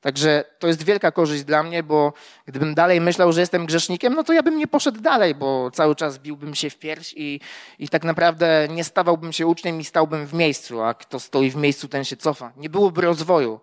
Także 0.00 0.44
to 0.58 0.66
jest 0.66 0.82
wielka 0.82 1.12
korzyść 1.12 1.44
dla 1.44 1.62
mnie, 1.62 1.82
bo 1.82 2.12
gdybym 2.46 2.74
dalej 2.74 3.00
myślał, 3.00 3.32
że 3.32 3.40
jestem 3.40 3.66
grzesznikiem, 3.66 4.14
no 4.14 4.24
to 4.24 4.32
ja 4.32 4.42
bym 4.42 4.58
nie 4.58 4.66
poszedł 4.66 5.00
dalej, 5.00 5.34
bo 5.34 5.70
cały 5.70 5.96
czas 5.96 6.18
biłbym 6.18 6.54
się 6.54 6.70
w 6.70 6.78
pierś 6.78 7.14
i, 7.16 7.40
i 7.78 7.88
tak 7.88 8.04
naprawdę 8.04 8.68
nie 8.70 8.84
stawałbym 8.84 9.32
się 9.32 9.46
uczniem 9.46 9.80
i 9.80 9.84
stałbym 9.84 10.26
w 10.26 10.34
miejscu, 10.34 10.82
a 10.82 10.94
kto 10.94 11.20
stoi 11.20 11.50
w 11.50 11.56
miejscu, 11.56 11.88
ten 11.88 12.04
się 12.04 12.16
cofa. 12.16 12.52
Nie 12.56 12.70
byłoby 12.70 13.00
rozwoju. 13.00 13.60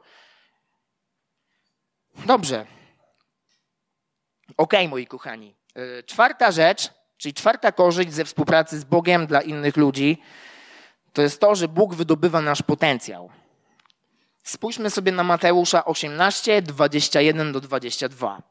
Dobrze. 2.26 2.66
Okej, 4.58 4.80
okay, 4.80 4.88
moi 4.88 5.08
kochani. 5.08 5.56
Y, 5.78 6.04
czwarta 6.04 6.52
rzecz, 6.52 6.94
czyli 7.18 7.34
czwarta 7.34 7.72
korzyść 7.72 8.14
ze 8.14 8.26
współpracy 8.26 8.80
z 8.80 8.84
Bogiem 8.84 9.28
dla 9.28 9.42
innych 9.42 9.78
ludzi, 9.78 10.22
to 11.14 11.22
jest 11.22 11.40
to, 11.40 11.56
że 11.56 11.68
Bóg 11.68 11.96
wydobywa 11.96 12.42
nasz 12.42 12.62
potencjał. 12.62 13.30
Spójrzmy 14.44 14.90
sobie 14.90 15.12
na 15.12 15.24
Mateusza 15.24 15.86
18, 15.86 16.62
21 16.62 17.52
do 17.52 17.62
22. 17.62 18.42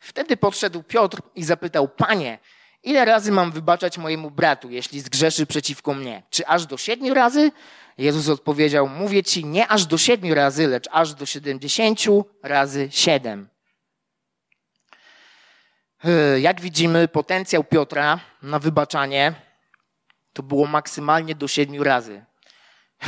Wtedy 0.00 0.36
podszedł 0.36 0.82
Piotr 0.82 1.18
i 1.34 1.44
zapytał: 1.44 1.88
Panie, 1.88 2.38
ile 2.82 3.04
razy 3.04 3.32
mam 3.32 3.52
wybaczać 3.52 3.98
mojemu 3.98 4.30
bratu, 4.30 4.70
jeśli 4.70 5.00
zgrzeszy 5.00 5.46
przeciwko 5.46 5.94
mnie? 5.94 6.22
Czy 6.30 6.46
aż 6.46 6.66
do 6.66 6.76
siedmiu 6.76 7.14
razy? 7.14 7.52
Jezus 7.98 8.28
odpowiedział: 8.28 8.88
Mówię 8.88 9.22
ci, 9.22 9.44
nie 9.44 9.68
aż 9.68 9.86
do 9.86 9.98
siedmiu 9.98 10.34
razy, 10.34 10.68
lecz 10.68 10.88
aż 10.92 11.14
do 11.14 11.26
siedemdziesięciu 11.26 12.24
razy 12.42 12.88
siedem. 12.90 13.48
Yy, 16.04 16.40
jak 16.40 16.60
widzimy, 16.60 17.08
potencjał 17.08 17.64
Piotra 17.64 18.20
na 18.42 18.58
wybaczanie 18.58 19.34
to 20.32 20.42
było 20.42 20.66
maksymalnie 20.66 21.34
do 21.34 21.48
siedmiu 21.48 21.84
razy. 21.84 22.24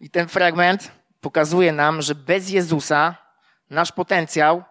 I 0.00 0.10
ten 0.10 0.28
fragment 0.28 0.92
pokazuje 1.20 1.72
nam, 1.72 2.02
że 2.02 2.14
bez 2.14 2.50
Jezusa 2.50 3.16
nasz 3.70 3.92
potencjał 3.92 4.64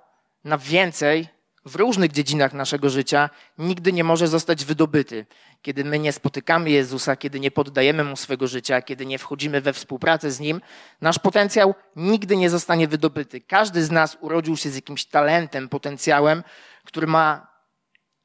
na 0.43 0.57
więcej 0.57 1.27
w 1.65 1.75
różnych 1.75 2.11
dziedzinach 2.11 2.53
naszego 2.53 2.89
życia 2.89 3.29
nigdy 3.57 3.93
nie 3.93 4.03
może 4.03 4.27
zostać 4.27 4.65
wydobyty. 4.65 5.25
Kiedy 5.61 5.85
my 5.85 5.99
nie 5.99 6.11
spotykamy 6.11 6.69
Jezusa, 6.69 7.15
kiedy 7.15 7.39
nie 7.39 7.51
poddajemy 7.51 8.03
Mu 8.03 8.15
swego 8.15 8.47
życia, 8.47 8.81
kiedy 8.81 9.05
nie 9.05 9.17
wchodzimy 9.17 9.61
we 9.61 9.73
współpracę 9.73 10.31
z 10.31 10.39
Nim, 10.39 10.61
nasz 11.01 11.19
potencjał 11.19 11.75
nigdy 11.95 12.37
nie 12.37 12.49
zostanie 12.49 12.87
wydobyty. 12.87 13.41
Każdy 13.41 13.83
z 13.83 13.91
nas 13.91 14.17
urodził 14.21 14.57
się 14.57 14.69
z 14.69 14.75
jakimś 14.75 15.05
talentem, 15.05 15.69
potencjałem, 15.69 16.43
który 16.87 17.07
ma, 17.07 17.47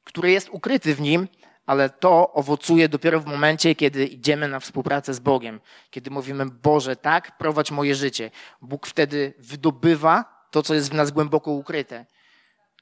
który 0.03 0.31
jest 0.31 0.49
ukryty 0.49 0.95
w 0.95 1.01
nim, 1.01 1.27
ale 1.65 1.89
to 1.89 2.33
owocuje 2.33 2.89
dopiero 2.89 3.19
w 3.19 3.25
momencie, 3.25 3.75
kiedy 3.75 4.05
idziemy 4.05 4.47
na 4.47 4.59
współpracę 4.59 5.13
z 5.13 5.19
Bogiem, 5.19 5.59
kiedy 5.89 6.11
mówimy, 6.11 6.45
Boże, 6.45 6.95
tak, 6.95 7.37
prowadź 7.37 7.71
moje 7.71 7.95
życie. 7.95 8.31
Bóg 8.61 8.87
wtedy 8.87 9.33
wydobywa 9.39 10.45
to, 10.51 10.63
co 10.63 10.73
jest 10.73 10.89
w 10.91 10.93
nas 10.93 11.11
głęboko 11.11 11.51
ukryte. 11.51 12.05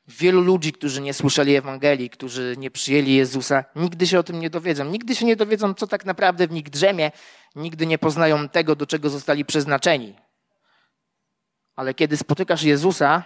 Wielu 0.08 0.42
ludzi, 0.42 0.74
którzy 0.74 1.02
nie 1.02 1.14
słyszeli 1.14 1.56
Ewangelii, 1.56 2.10
którzy 2.10 2.56
nie 2.58 2.72
przyjęli 2.72 3.14
Jezusa, 3.14 3.66
nigdy 3.76 4.08
się 4.08 4.20
o 4.20 4.24
tym 4.24 4.40
nie 4.40 4.50
dowiedzą. 4.50 4.86
Nigdy 4.86 5.16
się 5.16 5.26
nie 5.26 5.36
dowiedzą, 5.36 5.74
co 5.74 5.88
tak 5.88 6.06
naprawdę 6.06 6.48
w 6.48 6.52
nich 6.52 6.70
drzemie. 6.70 7.12
Nigdy 7.56 7.86
nie 7.86 7.98
poznają 7.98 8.50
tego, 8.50 8.76
do 8.76 8.86
czego 8.86 9.10
zostali 9.10 9.46
przeznaczeni. 9.46 10.16
Ale 11.76 11.94
kiedy 11.94 12.18
spotykasz 12.18 12.64
Jezusa, 12.64 13.24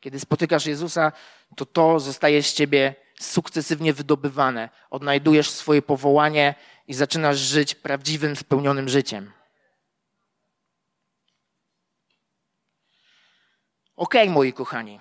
kiedy 0.00 0.20
spotykasz 0.20 0.66
Jezusa, 0.66 1.12
to 1.56 1.66
to 1.66 2.00
zostaje 2.00 2.42
z 2.42 2.54
ciebie 2.54 2.94
sukcesywnie 3.20 3.92
wydobywane. 3.92 4.68
Odnajdujesz 4.90 5.50
swoje 5.50 5.82
powołanie 5.82 6.54
i 6.86 6.94
zaczynasz 6.94 7.38
żyć 7.38 7.74
prawdziwym, 7.74 8.36
spełnionym 8.36 8.88
życiem. 8.88 9.32
Ok, 13.96 14.14
moi 14.28 14.52
kochani. 14.52 15.00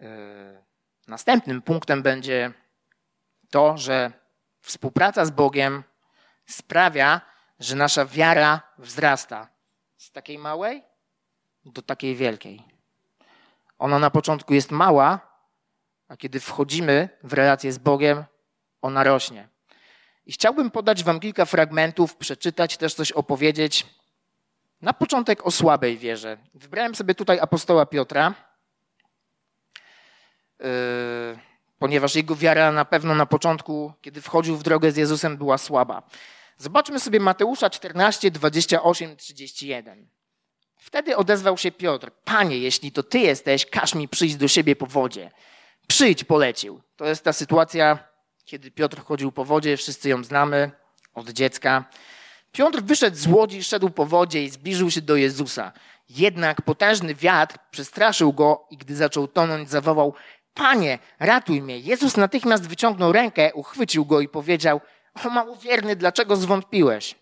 E, 0.00 0.62
następnym 1.08 1.62
punktem 1.62 2.02
będzie 2.02 2.52
to, 3.50 3.78
że 3.78 4.12
współpraca 4.60 5.24
z 5.24 5.30
Bogiem 5.30 5.82
sprawia, 6.46 7.20
że 7.58 7.76
nasza 7.76 8.06
wiara 8.06 8.62
wzrasta 8.78 9.48
z 9.96 10.12
takiej 10.12 10.38
małej 10.38 10.82
do 11.64 11.82
takiej 11.82 12.16
wielkiej. 12.16 12.79
Ona 13.80 13.98
na 13.98 14.10
początku 14.10 14.54
jest 14.54 14.70
mała, 14.70 15.20
a 16.08 16.16
kiedy 16.16 16.40
wchodzimy 16.40 17.08
w 17.22 17.32
relację 17.32 17.72
z 17.72 17.78
Bogiem, 17.78 18.24
ona 18.82 19.04
rośnie. 19.04 19.48
I 20.26 20.32
chciałbym 20.32 20.70
podać 20.70 21.04
Wam 21.04 21.20
kilka 21.20 21.44
fragmentów, 21.44 22.16
przeczytać, 22.16 22.76
też 22.76 22.94
coś 22.94 23.12
opowiedzieć. 23.12 23.86
Na 24.82 24.92
początek 24.92 25.46
o 25.46 25.50
słabej 25.50 25.98
wierze. 25.98 26.38
Wybrałem 26.54 26.94
sobie 26.94 27.14
tutaj 27.14 27.40
apostoła 27.40 27.86
Piotra. 27.86 28.34
ponieważ 31.78 32.14
jego 32.14 32.36
wiara 32.36 32.72
na 32.72 32.84
pewno 32.84 33.14
na 33.14 33.26
początku, 33.26 33.92
kiedy 34.00 34.20
wchodził 34.22 34.56
w 34.56 34.62
drogę 34.62 34.92
z 34.92 34.96
Jezusem, 34.96 35.36
była 35.36 35.58
słaba. 35.58 36.02
Zobaczmy 36.56 37.00
sobie 37.00 37.20
Mateusza 37.20 37.70
14, 37.70 38.30
28, 38.30 39.16
31. 39.16 40.19
Wtedy 40.80 41.16
odezwał 41.16 41.58
się 41.58 41.72
Piotr: 41.72 42.10
Panie, 42.24 42.58
jeśli 42.58 42.92
to 42.92 43.02
ty 43.02 43.18
jesteś, 43.18 43.66
każ 43.66 43.94
mi 43.94 44.08
przyjść 44.08 44.36
do 44.36 44.48
siebie 44.48 44.76
po 44.76 44.86
wodzie. 44.86 45.30
Przyjdź, 45.86 46.24
polecił. 46.24 46.80
To 46.96 47.04
jest 47.04 47.24
ta 47.24 47.32
sytuacja, 47.32 47.98
kiedy 48.44 48.70
Piotr 48.70 49.02
chodził 49.04 49.32
po 49.32 49.44
wodzie, 49.44 49.76
wszyscy 49.76 50.08
ją 50.08 50.24
znamy 50.24 50.70
od 51.14 51.30
dziecka. 51.30 51.84
Piotr 52.52 52.82
wyszedł 52.82 53.16
z 53.16 53.26
łodzi, 53.26 53.64
szedł 53.64 53.90
po 53.90 54.06
wodzie 54.06 54.44
i 54.44 54.50
zbliżył 54.50 54.90
się 54.90 55.00
do 55.00 55.16
Jezusa. 55.16 55.72
Jednak 56.08 56.62
potężny 56.62 57.14
wiatr 57.14 57.58
przestraszył 57.70 58.32
go 58.32 58.66
i 58.70 58.76
gdy 58.76 58.96
zaczął 58.96 59.28
tonąć, 59.28 59.70
zawołał: 59.70 60.14
Panie, 60.54 60.98
ratuj 61.18 61.62
mnie. 61.62 61.78
Jezus 61.78 62.16
natychmiast 62.16 62.68
wyciągnął 62.68 63.12
rękę, 63.12 63.54
uchwycił 63.54 64.06
go 64.06 64.20
i 64.20 64.28
powiedział: 64.28 64.80
O 65.24 65.30
małowierny, 65.30 65.96
dlaczego 65.96 66.36
zwątpiłeś? 66.36 67.14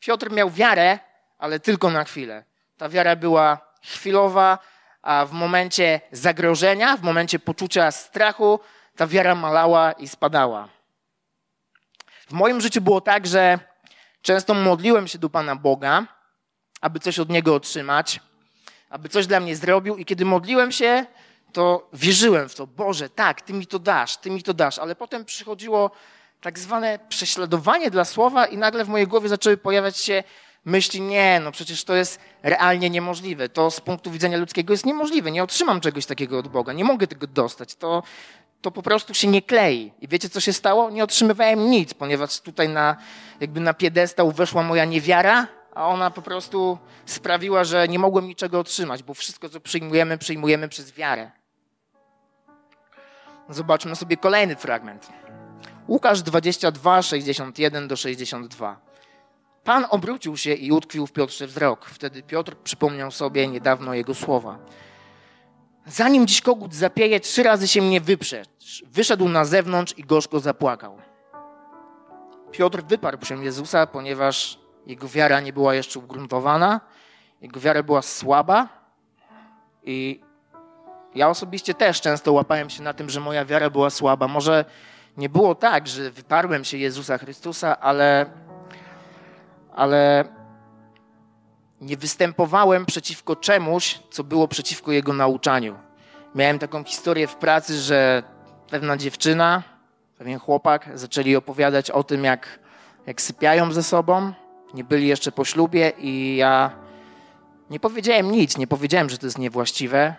Piotr 0.00 0.30
miał 0.30 0.50
wiarę, 0.50 0.98
ale 1.40 1.60
tylko 1.60 1.90
na 1.90 2.04
chwilę. 2.04 2.44
Ta 2.76 2.88
wiara 2.88 3.16
była 3.16 3.58
chwilowa, 3.82 4.58
a 5.02 5.26
w 5.26 5.32
momencie 5.32 6.00
zagrożenia, 6.12 6.96
w 6.96 7.02
momencie 7.02 7.38
poczucia 7.38 7.90
strachu, 7.90 8.60
ta 8.96 9.06
wiara 9.06 9.34
malała 9.34 9.92
i 9.92 10.08
spadała. 10.08 10.68
W 12.26 12.32
moim 12.32 12.60
życiu 12.60 12.80
było 12.80 13.00
tak, 13.00 13.26
że 13.26 13.58
często 14.22 14.54
modliłem 14.54 15.08
się 15.08 15.18
do 15.18 15.30
Pana 15.30 15.56
Boga, 15.56 16.06
aby 16.80 17.00
coś 17.00 17.18
od 17.18 17.30
Niego 17.30 17.54
otrzymać, 17.54 18.20
aby 18.90 19.08
coś 19.08 19.26
dla 19.26 19.40
mnie 19.40 19.56
zrobił, 19.56 19.96
i 19.96 20.04
kiedy 20.04 20.24
modliłem 20.24 20.72
się, 20.72 21.06
to 21.52 21.88
wierzyłem 21.92 22.48
w 22.48 22.54
to, 22.54 22.66
Boże, 22.66 23.08
tak, 23.08 23.40
Ty 23.40 23.52
mi 23.52 23.66
to 23.66 23.78
dasz, 23.78 24.16
Ty 24.16 24.30
mi 24.30 24.42
to 24.42 24.54
dasz, 24.54 24.78
ale 24.78 24.96
potem 24.96 25.24
przychodziło 25.24 25.90
tak 26.40 26.58
zwane 26.58 26.98
prześladowanie 27.08 27.90
dla 27.90 28.04
słowa 28.04 28.46
i 28.46 28.56
nagle 28.56 28.84
w 28.84 28.88
mojej 28.88 29.06
głowie 29.06 29.28
zaczęły 29.28 29.56
pojawiać 29.56 29.96
się 29.96 30.22
myśli, 30.64 31.00
nie, 31.00 31.40
no 31.44 31.52
przecież 31.52 31.84
to 31.84 31.94
jest 31.94 32.20
realnie 32.42 32.90
niemożliwe. 32.90 33.48
To 33.48 33.70
z 33.70 33.80
punktu 33.80 34.10
widzenia 34.10 34.38
ludzkiego 34.38 34.72
jest 34.72 34.86
niemożliwe. 34.86 35.30
Nie 35.30 35.42
otrzymam 35.42 35.80
czegoś 35.80 36.06
takiego 36.06 36.38
od 36.38 36.48
Boga. 36.48 36.72
Nie 36.72 36.84
mogę 36.84 37.06
tego 37.06 37.26
dostać. 37.26 37.74
To, 37.74 38.02
to 38.60 38.70
po 38.70 38.82
prostu 38.82 39.14
się 39.14 39.28
nie 39.28 39.42
klei. 39.42 39.92
I 40.00 40.08
wiecie, 40.08 40.28
co 40.28 40.40
się 40.40 40.52
stało? 40.52 40.90
Nie 40.90 41.04
otrzymywałem 41.04 41.70
nic, 41.70 41.94
ponieważ 41.94 42.40
tutaj 42.40 42.68
na, 42.68 42.96
jakby 43.40 43.60
na 43.60 43.74
piedestał 43.74 44.32
weszła 44.32 44.62
moja 44.62 44.84
niewiara, 44.84 45.46
a 45.74 45.86
ona 45.86 46.10
po 46.10 46.22
prostu 46.22 46.78
sprawiła, 47.06 47.64
że 47.64 47.88
nie 47.88 47.98
mogłem 47.98 48.26
niczego 48.26 48.58
otrzymać, 48.58 49.02
bo 49.02 49.14
wszystko, 49.14 49.48
co 49.48 49.60
przyjmujemy, 49.60 50.18
przyjmujemy 50.18 50.68
przez 50.68 50.92
wiarę. 50.92 51.30
Zobaczmy 53.48 53.96
sobie 53.96 54.16
kolejny 54.16 54.56
fragment. 54.56 55.08
Łukasz 55.88 56.22
22, 56.22 57.02
61 57.02 57.88
do 57.88 57.96
62. 57.96 58.89
Pan 59.64 59.86
obrócił 59.90 60.36
się 60.36 60.54
i 60.54 60.72
utkwił 60.72 61.06
w 61.06 61.12
Piotrze 61.12 61.46
wzrok. 61.46 61.84
Wtedy 61.84 62.22
Piotr 62.22 62.56
przypomniał 62.56 63.10
sobie 63.10 63.48
niedawno 63.48 63.94
jego 63.94 64.14
słowa. 64.14 64.58
Zanim 65.86 66.26
dziś 66.26 66.40
kogut 66.40 66.74
zapieje, 66.74 67.20
trzy 67.20 67.42
razy 67.42 67.68
się 67.68 67.82
mnie 67.82 68.00
wyprzecz. 68.00 68.84
Wyszedł 68.86 69.28
na 69.28 69.44
zewnątrz 69.44 69.94
i 69.98 70.04
gorzko 70.04 70.40
zapłakał. 70.40 70.98
Piotr 72.52 72.82
wyparł 72.82 73.24
się 73.24 73.44
Jezusa, 73.44 73.86
ponieważ 73.86 74.58
jego 74.86 75.08
wiara 75.08 75.40
nie 75.40 75.52
była 75.52 75.74
jeszcze 75.74 75.98
ugruntowana, 75.98 76.80
jego 77.40 77.60
wiara 77.60 77.82
była 77.82 78.02
słaba 78.02 78.68
i 79.84 80.20
ja 81.14 81.28
osobiście 81.28 81.74
też 81.74 82.00
często 82.00 82.32
łapałem 82.32 82.70
się 82.70 82.82
na 82.82 82.94
tym, 82.94 83.10
że 83.10 83.20
moja 83.20 83.44
wiara 83.44 83.70
była 83.70 83.90
słaba. 83.90 84.28
Może 84.28 84.64
nie 85.16 85.28
było 85.28 85.54
tak, 85.54 85.88
że 85.88 86.10
wyparłem 86.10 86.64
się 86.64 86.78
Jezusa 86.78 87.18
Chrystusa, 87.18 87.80
ale 87.80 88.26
ale 89.74 90.24
nie 91.80 91.96
występowałem 91.96 92.86
przeciwko 92.86 93.36
czemuś, 93.36 94.00
co 94.10 94.24
było 94.24 94.48
przeciwko 94.48 94.92
jego 94.92 95.12
nauczaniu. 95.12 95.78
Miałem 96.34 96.58
taką 96.58 96.84
historię 96.84 97.26
w 97.26 97.36
pracy, 97.36 97.78
że 97.78 98.22
pewna 98.70 98.96
dziewczyna, 98.96 99.62
pewien 100.18 100.38
chłopak 100.38 100.88
zaczęli 100.94 101.36
opowiadać 101.36 101.90
o 101.90 102.04
tym, 102.04 102.24
jak, 102.24 102.58
jak 103.06 103.20
sypiają 103.20 103.72
ze 103.72 103.82
sobą. 103.82 104.32
Nie 104.74 104.84
byli 104.84 105.06
jeszcze 105.06 105.32
po 105.32 105.44
ślubie 105.44 105.92
i 105.98 106.36
ja 106.36 106.70
nie 107.70 107.80
powiedziałem 107.80 108.30
nic, 108.30 108.58
nie 108.58 108.66
powiedziałem, 108.66 109.10
że 109.10 109.18
to 109.18 109.26
jest 109.26 109.38
niewłaściwe. 109.38 110.14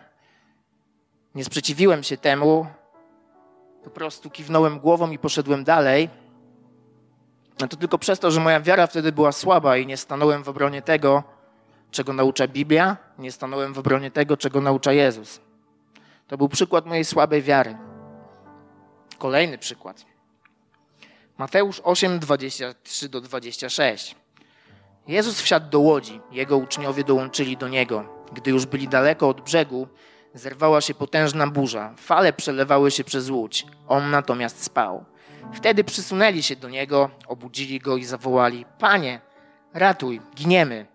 Nie 1.36 1.44
sprzeciwiłem 1.44 2.04
się 2.04 2.18
temu. 2.18 2.66
Po 3.84 3.90
prostu 3.90 4.30
kiwnąłem 4.30 4.80
głową 4.80 5.12
i 5.12 5.18
poszedłem 5.18 5.64
dalej. 5.64 6.10
No 7.62 7.68
to 7.68 7.78
tylko 7.78 7.98
przez 7.98 8.20
to, 8.20 8.32
że 8.32 8.40
moja 8.40 8.60
wiara 8.60 8.88
wtedy 8.88 9.12
była 9.12 9.32
słaba 9.32 9.78
i 9.78 9.86
nie 9.86 9.98
stanąłem 9.98 10.44
w 10.44 10.50
obronie 10.50 10.82
tego, 10.82 11.24
czego 11.92 12.14
naucza 12.14 12.48
Biblia, 12.48 12.98
nie 13.18 13.32
stanąłem 13.32 13.74
w 13.74 13.80
obronie 13.80 14.12
tego, 14.12 14.38
czego 14.38 14.62
naucza 14.62 14.94
Jezus. 14.94 15.40
To 16.28 16.38
był 16.38 16.50
przykład 16.50 16.86
mojej 16.86 17.06
słabej 17.06 17.42
wiary. 17.42 17.78
Kolejny 19.18 19.58
przykład. 19.58 20.06
Mateusz 21.38 21.82
8, 21.84 22.20
23 22.20 23.10
do 23.10 23.22
26. 23.22 24.16
Jezus 25.08 25.42
wsiadł 25.42 25.70
do 25.70 25.80
łodzi, 25.80 26.22
jego 26.32 26.58
uczniowie 26.58 27.04
dołączyli 27.04 27.58
do 27.58 27.68
niego. 27.68 28.06
Gdy 28.34 28.52
już 28.52 28.66
byli 28.66 28.88
daleko 28.88 29.30
od 29.30 29.42
brzegu, 29.42 29.88
zerwała 30.34 30.82
się 30.82 30.94
potężna 30.94 31.48
burza. 31.48 31.94
Fale 31.98 32.34
przelewały 32.34 32.92
się 32.92 33.04
przez 33.04 33.30
łódź. 33.30 33.66
On 33.88 34.10
natomiast 34.10 34.64
spał. 34.64 35.06
Wtedy 35.54 35.84
przysunęli 35.84 36.44
się 36.44 36.56
do 36.56 36.70
niego, 36.70 37.10
obudzili 37.28 37.80
go 37.80 37.98
i 37.98 38.04
zawołali: 38.04 38.66
Panie, 38.80 39.22
ratuj, 39.74 40.22
giniemy. 40.36 40.86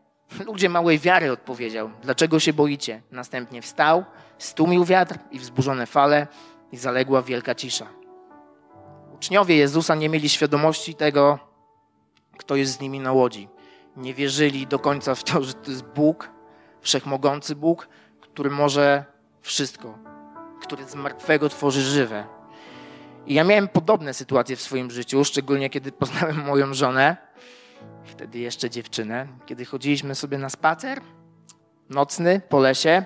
Ludzie 0.47 0.69
małej 0.69 0.99
wiary 0.99 1.33
odpowiedział: 1.33 1.91
Dlaczego 2.03 2.41
się 2.41 2.53
boicie? 2.53 3.03
Następnie 3.11 3.63
wstał, 3.63 4.05
stłumił 4.39 4.85
wiatr 4.85 5.19
i 5.31 5.39
wzburzone 5.39 5.87
fale, 5.87 6.27
i 6.73 6.77
zaległa 6.77 7.23
wielka 7.23 7.55
cisza. 7.55 7.87
Uczniowie 9.15 9.57
Jezusa 9.57 9.95
nie 9.95 10.09
mieli 10.09 10.29
świadomości 10.29 10.95
tego, 10.95 11.39
kto 12.39 12.57
jest 12.57 12.73
z 12.73 12.81
nimi 12.81 13.01
na 13.01 13.13
łodzi. 13.13 13.49
Nie 13.97 14.15
wierzyli 14.15 14.67
do 14.67 14.79
końca 14.79 15.15
w 15.15 15.25
to, 15.25 15.43
że 15.43 15.55
to 15.55 15.71
jest 15.71 15.85
Bóg, 15.85 16.31
wszechmogący 16.81 17.57
Bóg, 17.57 17.89
który 18.21 18.51
może 18.51 19.05
wszystko, 19.41 19.99
który 20.61 20.85
z 20.85 20.95
martwego 20.95 21.49
tworzy 21.49 21.83
żywe. 21.83 22.36
I 23.27 23.35
ja 23.35 23.45
miałem 23.45 23.69
podobne 23.69 24.15
sytuacje 24.15 24.57
w 24.57 24.61
swoim 24.61 24.91
życiu, 24.91 25.25
szczególnie 25.25 25.71
kiedy 25.71 25.93
poznałem 25.93 26.45
moją 26.45 26.75
żonę, 26.75 27.17
wtedy 28.05 28.39
jeszcze 28.39 28.71
dziewczynę, 28.71 29.27
kiedy 29.47 29.65
chodziliśmy 29.65 30.15
sobie 30.15 30.39
na 30.39 30.51
spacer 30.51 31.01
nocny 31.91 32.41
po 32.49 32.61
lesie. 32.61 33.05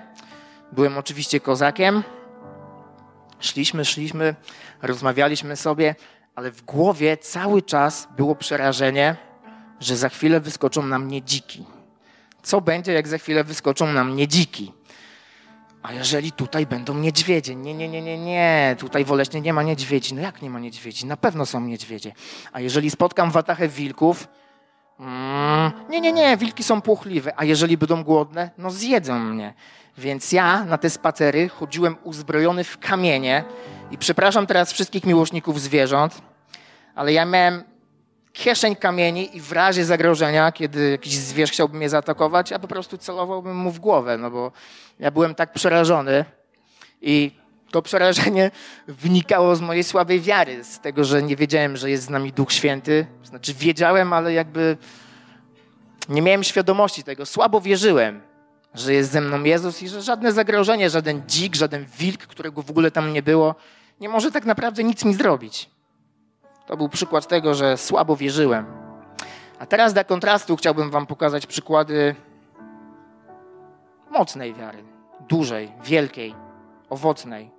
Byłem 0.71 0.97
oczywiście 0.97 1.39
kozakiem. 1.39 2.03
Szliśmy, 3.39 3.85
szliśmy, 3.85 4.35
rozmawialiśmy 4.81 5.55
sobie, 5.55 5.95
ale 6.35 6.51
w 6.51 6.61
głowie 6.61 7.17
cały 7.17 7.61
czas 7.61 8.07
było 8.17 8.35
przerażenie, 8.35 9.15
że 9.79 9.97
za 9.97 10.09
chwilę 10.09 10.39
wyskoczą 10.39 10.85
na 10.85 10.99
mnie 10.99 11.21
dziki. 11.21 11.65
Co 12.43 12.61
będzie, 12.61 12.93
jak 12.93 13.07
za 13.07 13.17
chwilę 13.17 13.43
wyskoczą 13.43 13.87
na 13.87 14.03
mnie 14.03 14.27
dziki? 14.27 14.73
A 15.83 15.93
jeżeli 15.93 16.31
tutaj 16.31 16.65
będą 16.65 16.93
niedźwiedzie? 16.93 17.55
Nie, 17.55 17.73
nie, 17.73 17.89
nie, 17.89 18.01
nie, 18.01 18.17
nie. 18.17 18.75
Tutaj 18.79 19.05
w 19.05 19.11
Oleśnie 19.11 19.41
nie 19.41 19.53
ma 19.53 19.63
niedźwiedzi. 19.63 20.13
No 20.15 20.21
jak 20.21 20.41
nie 20.41 20.49
ma 20.49 20.59
niedźwiedzi? 20.59 21.05
Na 21.05 21.17
pewno 21.17 21.45
są 21.45 21.61
niedźwiedzie. 21.61 22.13
A 22.51 22.59
jeżeli 22.59 22.91
spotkam 22.91 23.31
watachę 23.31 23.67
wilków? 23.67 24.27
Mm, 24.99 25.71
nie, 25.89 26.01
nie, 26.01 26.11
nie. 26.11 26.37
Wilki 26.37 26.63
są 26.63 26.81
płochliwe. 26.81 27.33
A 27.37 27.45
jeżeli 27.45 27.77
będą 27.77 28.03
głodne? 28.03 28.49
No 28.57 28.71
zjedzą 28.71 29.19
mnie. 29.19 29.53
Więc 29.97 30.31
ja 30.31 30.65
na 30.65 30.77
te 30.77 30.89
spacery 30.89 31.49
chodziłem 31.49 31.95
uzbrojony 32.03 32.63
w 32.63 32.77
kamienie 32.77 33.43
i 33.91 33.97
przepraszam 33.97 34.47
teraz 34.47 34.73
wszystkich 34.73 35.05
miłośników 35.05 35.61
zwierząt, 35.61 36.21
ale 36.95 37.13
ja 37.13 37.25
miałem 37.25 37.63
kieszeń 38.33 38.75
kamieni 38.75 39.37
i 39.37 39.41
w 39.41 39.51
razie 39.51 39.85
zagrożenia, 39.85 40.51
kiedy 40.51 40.91
jakiś 40.91 41.13
zwierz 41.17 41.51
chciałby 41.51 41.77
mnie 41.77 41.89
zaatakować, 41.89 42.51
ja 42.51 42.59
po 42.59 42.67
prostu 42.67 42.97
celowałbym 42.97 43.57
mu 43.57 43.71
w 43.71 43.79
głowę, 43.79 44.17
no 44.17 44.31
bo 44.31 44.51
ja 44.99 45.11
byłem 45.11 45.35
tak 45.35 45.53
przerażony 45.53 46.25
i 47.01 47.31
to 47.71 47.81
przerażenie 47.81 48.51
wynikało 49.03 49.55
z 49.55 49.61
mojej 49.61 49.83
słabej 49.83 50.21
wiary, 50.21 50.63
z 50.63 50.79
tego, 50.79 51.03
że 51.03 51.23
nie 51.23 51.35
wiedziałem, 51.35 51.77
że 51.77 51.89
jest 51.89 52.03
z 52.03 52.09
nami 52.09 52.33
Duch 52.33 52.51
Święty. 52.51 53.05
Znaczy 53.23 53.53
wiedziałem, 53.53 54.13
ale 54.13 54.33
jakby 54.33 54.77
nie 56.09 56.21
miałem 56.21 56.43
świadomości 56.43 57.03
tego. 57.03 57.25
Słabo 57.25 57.61
wierzyłem, 57.61 58.21
że 58.73 58.93
jest 58.93 59.11
ze 59.11 59.21
mną 59.21 59.43
Jezus 59.43 59.83
i 59.83 59.89
że 59.89 60.01
żadne 60.01 60.31
zagrożenie, 60.31 60.89
żaden 60.89 61.21
dzik, 61.27 61.55
żaden 61.55 61.85
wilk, 61.97 62.27
którego 62.27 62.61
w 62.61 62.69
ogóle 62.69 62.91
tam 62.91 63.13
nie 63.13 63.23
było, 63.23 63.55
nie 63.99 64.09
może 64.09 64.31
tak 64.31 64.45
naprawdę 64.45 64.83
nic 64.83 65.05
mi 65.05 65.13
zrobić. 65.13 65.69
To 66.71 66.77
był 66.77 66.89
przykład 66.89 67.27
tego, 67.27 67.55
że 67.55 67.77
słabo 67.77 68.15
wierzyłem. 68.15 68.65
A 69.59 69.65
teraz 69.65 69.93
dla 69.93 70.03
kontrastu 70.03 70.55
chciałbym 70.55 70.89
Wam 70.89 71.07
pokazać 71.07 71.47
przykłady 71.47 72.15
mocnej 74.11 74.53
wiary, 74.53 74.83
dużej, 75.29 75.71
wielkiej, 75.83 76.35
owocnej. 76.89 77.51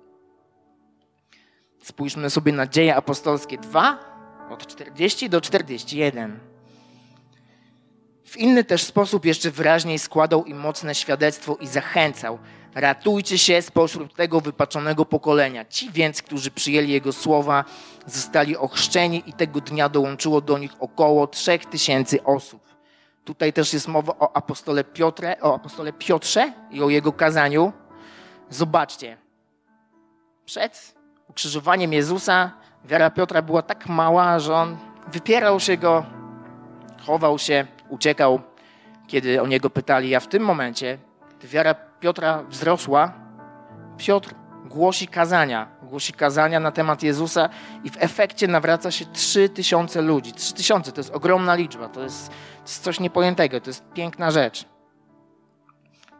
Spójrzmy 1.83 2.29
sobie 2.29 2.53
na 2.53 2.67
dzieje 2.67 2.95
apostolskie 2.95 3.57
2, 3.57 3.99
od 4.49 4.67
40 4.67 5.29
do 5.29 5.41
41. 5.41 6.39
W 8.25 8.37
inny 8.37 8.63
też 8.63 8.83
sposób 8.83 9.25
jeszcze 9.25 9.51
wyraźniej 9.51 9.99
składał 9.99 10.45
im 10.45 10.59
mocne 10.59 10.95
świadectwo 10.95 11.55
i 11.55 11.67
zachęcał. 11.67 12.39
Ratujcie 12.75 13.37
się 13.37 13.61
spośród 13.61 14.15
tego 14.15 14.41
wypaczonego 14.41 15.05
pokolenia. 15.05 15.65
Ci 15.65 15.91
więc, 15.91 16.21
którzy 16.21 16.51
przyjęli 16.51 16.89
Jego 16.89 17.13
słowa, 17.13 17.65
zostali 18.05 18.57
ochrzczeni 18.57 19.23
i 19.25 19.33
tego 19.33 19.61
dnia 19.61 19.89
dołączyło 19.89 20.41
do 20.41 20.57
nich 20.57 20.71
około 20.79 21.27
trzech 21.27 21.65
tysięcy 21.65 22.23
osób. 22.23 22.63
Tutaj 23.25 23.53
też 23.53 23.73
jest 23.73 23.87
mowa 23.87 24.13
o 24.19 24.35
apostole, 24.35 24.83
Piotrze, 24.83 25.41
o 25.41 25.55
apostole 25.55 25.93
Piotrze 25.93 26.53
i 26.71 26.83
o 26.83 26.89
jego 26.89 27.11
kazaniu. 27.11 27.73
Zobaczcie. 28.49 29.17
Przed 30.45 30.95
ukrzyżowaniem 31.29 31.93
Jezusa 31.93 32.51
wiara 32.85 33.09
Piotra 33.09 33.41
była 33.41 33.61
tak 33.61 33.87
mała, 33.87 34.39
że 34.39 34.55
on 34.55 34.77
wypierał 35.07 35.59
się 35.59 35.77
go, 35.77 36.05
chował 37.05 37.39
się, 37.39 37.67
uciekał, 37.89 38.41
kiedy 39.07 39.41
o 39.41 39.47
niego 39.47 39.69
pytali. 39.69 40.15
A 40.15 40.19
w 40.19 40.27
tym 40.27 40.43
momencie, 40.43 40.97
wiara 41.43 41.75
Piotra 42.03 42.43
wzrosła, 42.43 43.13
Piotr 43.97 44.35
głosi 44.65 45.07
kazania, 45.07 45.67
głosi 45.83 46.13
kazania 46.13 46.59
na 46.59 46.71
temat 46.71 47.03
Jezusa 47.03 47.49
i 47.83 47.89
w 47.89 47.97
efekcie 47.99 48.47
nawraca 48.47 48.91
się 48.91 49.05
trzy 49.05 49.49
tysiące 49.49 50.01
ludzi. 50.01 50.33
Trzy 50.33 50.53
tysiące 50.53 50.91
to 50.91 50.99
jest 50.99 51.15
ogromna 51.15 51.55
liczba, 51.55 51.89
to 51.89 52.03
jest, 52.03 52.29
to 52.29 52.63
jest 52.63 52.83
coś 52.83 52.99
niepojętego, 52.99 53.61
to 53.61 53.69
jest 53.69 53.85
piękna 53.93 54.31
rzecz. 54.31 54.65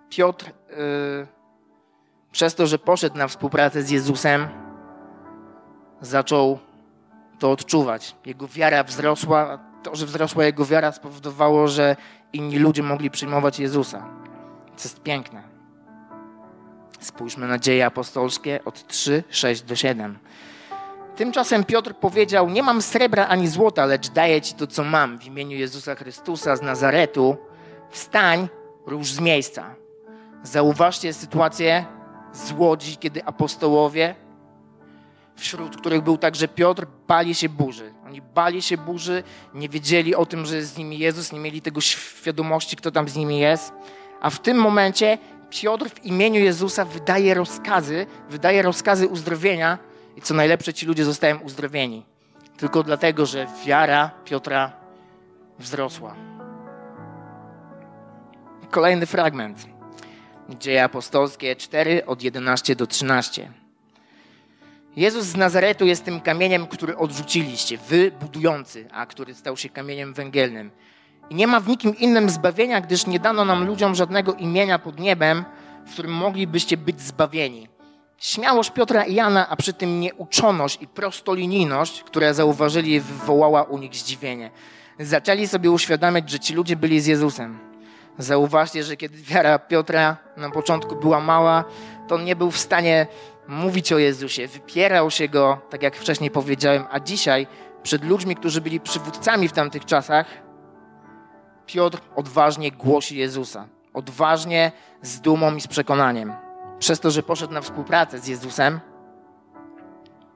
Piotr 0.10 0.46
yy, 0.46 1.28
przez 2.32 2.56
to, 2.56 2.68
że 2.68 2.80
poszedł 2.80 3.18
na 3.18 3.28
współpracę 3.28 3.82
z 3.84 3.90
Jezusem, 3.90 4.48
zaczął 6.02 6.60
to 7.40 7.52
odczuwać. 7.52 8.16
Jego 8.26 8.48
wiara 8.48 8.84
wzrosła, 8.84 9.60
to, 9.84 9.96
że 9.96 10.06
wzrosła 10.06 10.46
jego 10.46 10.66
wiara 10.66 10.92
spowodowało, 10.92 11.68
że 11.68 11.96
inni 12.34 12.60
ludzie 12.60 12.84
mogli 12.84 13.12
przyjmować 13.12 13.60
Jezusa. 13.60 14.00
To 14.66 14.84
jest 14.84 15.04
piękne. 15.04 15.53
Spójrzmy 17.04 17.48
na 17.48 17.60
dzieje 17.60 17.86
apostolskie 17.86 18.60
od 18.66 18.88
3, 18.88 19.24
6 19.30 19.62
do 19.62 19.76
7. 19.76 20.20
Tymczasem 21.16 21.64
Piotr 21.64 21.94
powiedział: 21.94 22.50
Nie 22.50 22.64
mam 22.64 22.82
srebra 22.82 23.28
ani 23.28 23.48
złota, 23.48 23.86
lecz 23.86 24.10
daję 24.10 24.42
ci 24.42 24.54
to, 24.54 24.68
co 24.68 24.84
mam. 24.84 25.20
W 25.20 25.26
imieniu 25.26 25.58
Jezusa 25.58 25.96
Chrystusa 25.96 26.56
z 26.56 26.62
Nazaretu, 26.62 27.38
wstań, 27.90 28.50
rusz 28.86 29.12
z 29.12 29.20
miejsca. 29.20 29.76
Zauważcie 30.44 31.14
sytuację 31.14 31.86
z 32.34 32.52
łodzi, 32.52 32.98
kiedy 32.98 33.26
apostołowie, 33.26 34.16
wśród 35.36 35.78
których 35.78 36.02
był 36.02 36.18
także 36.18 36.48
Piotr, 36.48 36.86
bali 37.08 37.36
się 37.36 37.50
burzy. 37.50 37.94
Oni 38.06 38.22
bali 38.22 38.62
się 38.62 38.78
burzy, 38.78 39.24
nie 39.54 39.70
wiedzieli 39.70 40.16
o 40.16 40.26
tym, 40.26 40.46
że 40.46 40.56
jest 40.56 40.74
z 40.74 40.78
nimi 40.78 41.00
Jezus, 41.00 41.32
nie 41.32 41.40
mieli 41.40 41.62
tego 41.62 41.82
świadomości, 41.82 42.76
kto 42.76 42.92
tam 42.92 43.10
z 43.10 43.16
nimi 43.16 43.40
jest. 43.40 43.74
A 44.22 44.30
w 44.30 44.40
tym 44.40 44.58
momencie 44.58 45.18
Piotr 45.62 45.90
w 45.90 46.06
imieniu 46.06 46.40
Jezusa 46.40 46.86
wydaje 46.86 47.34
rozkazy, 47.34 48.06
wydaje 48.30 48.62
rozkazy 48.62 49.08
uzdrowienia 49.08 49.78
i 50.18 50.22
co 50.22 50.34
najlepsze, 50.34 50.74
ci 50.74 50.86
ludzie 50.86 51.06
zostają 51.06 51.40
uzdrowieni. 51.40 52.06
Tylko 52.58 52.84
dlatego, 52.84 53.26
że 53.26 53.48
wiara 53.66 54.12
Piotra 54.26 54.74
wzrosła. 55.60 56.16
Kolejny 58.70 59.06
fragment. 59.06 59.68
Dzieje 60.50 60.84
apostolskie 60.84 61.56
4 61.56 62.06
od 62.06 62.24
11 62.24 62.76
do 62.76 62.88
13. 62.88 63.52
Jezus 64.96 65.26
z 65.26 65.36
Nazaretu 65.36 65.86
jest 65.86 66.06
tym 66.06 66.22
kamieniem, 66.22 66.68
który 66.68 66.98
odrzuciliście, 66.98 67.78
wy 67.78 68.12
budujący, 68.12 68.88
a 68.92 69.06
który 69.06 69.34
stał 69.34 69.58
się 69.58 69.70
kamieniem 69.70 70.14
węgielnym. 70.14 70.72
I 71.30 71.36
nie 71.36 71.48
ma 71.48 71.60
w 71.60 71.68
nikim 71.68 71.98
innym 71.98 72.30
zbawienia, 72.30 72.82
gdyż 72.82 73.08
nie 73.08 73.20
dano 73.20 73.46
nam 73.46 73.68
ludziom 73.68 73.96
żadnego 73.96 74.34
imienia 74.34 74.80
pod 74.80 75.00
niebem, 75.00 75.46
w 75.86 75.94
którym 75.94 76.12
moglibyście 76.12 76.78
być 76.78 77.02
zbawieni. 77.02 77.68
Śmiałość 78.18 78.72
Piotra 78.72 79.04
i 79.04 79.14
Jana, 79.14 79.50
a 79.50 79.56
przy 79.56 79.74
tym 79.74 80.00
nieuczoność 80.00 80.82
i 80.82 80.88
prostolinijność, 80.88 82.04
które 82.04 82.34
zauważyli, 82.34 83.00
wywołała 83.00 83.64
u 83.64 83.78
nich 83.78 83.96
zdziwienie. 83.96 84.52
Zaczęli 85.00 85.48
sobie 85.48 85.72
uświadamiać, 85.72 86.30
że 86.30 86.40
ci 86.40 86.54
ludzie 86.54 86.76
byli 86.76 87.02
z 87.02 87.06
Jezusem. 87.06 87.60
Zauważcie, 88.18 88.84
że 88.84 88.98
kiedy 88.98 89.18
wiara 89.18 89.60
Piotra 89.60 90.18
na 90.38 90.50
początku 90.50 90.96
była 90.96 91.20
mała, 91.20 91.64
to 92.08 92.16
on 92.16 92.24
nie 92.24 92.36
był 92.36 92.52
w 92.52 92.58
stanie 92.58 93.08
mówić 93.48 93.94
o 93.94 93.98
Jezusie, 93.98 94.48
wypierał 94.48 95.12
się 95.12 95.28
go, 95.28 95.62
tak 95.70 95.84
jak 95.84 95.96
wcześniej 95.96 96.32
powiedziałem, 96.32 96.86
a 96.92 97.00
dzisiaj 97.00 97.48
przed 97.84 98.04
ludźmi, 98.04 98.36
którzy 98.36 98.62
byli 98.62 98.80
przywódcami 98.80 99.48
w 99.48 99.54
tamtych 99.54 99.86
czasach, 99.86 100.26
Piotr 101.66 102.02
odważnie 102.16 102.72
głosi 102.72 103.18
Jezusa. 103.18 103.68
Odważnie, 103.94 104.72
z 105.02 105.22
dumą 105.22 105.56
i 105.56 105.62
z 105.62 105.68
przekonaniem. 105.68 106.34
Przez 106.80 107.00
to, 107.00 107.12
że 107.12 107.24
poszedł 107.24 107.54
na 107.54 107.62
współpracę 107.62 108.20
z 108.20 108.28
Jezusem, 108.28 108.80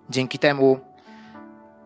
dzięki 0.09 0.39
temu 0.39 0.79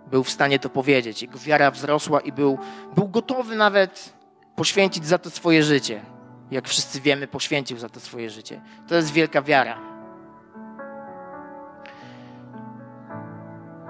był 0.07 0.23
w 0.23 0.29
stanie 0.29 0.59
to 0.59 0.69
powiedzieć. 0.69 1.21
Jego 1.21 1.39
wiara 1.39 1.71
wzrosła 1.71 2.19
i 2.19 2.31
był, 2.31 2.57
był 2.95 3.07
gotowy 3.07 3.55
nawet 3.55 4.13
poświęcić 4.55 5.05
za 5.05 5.17
to 5.17 5.29
swoje 5.29 5.63
życie. 5.63 6.01
Jak 6.51 6.67
wszyscy 6.67 7.01
wiemy, 7.01 7.27
poświęcił 7.27 7.77
za 7.77 7.89
to 7.89 7.99
swoje 7.99 8.29
życie. 8.29 8.61
To 8.87 8.95
jest 8.95 9.11
wielka 9.11 9.41
wiara. 9.41 9.77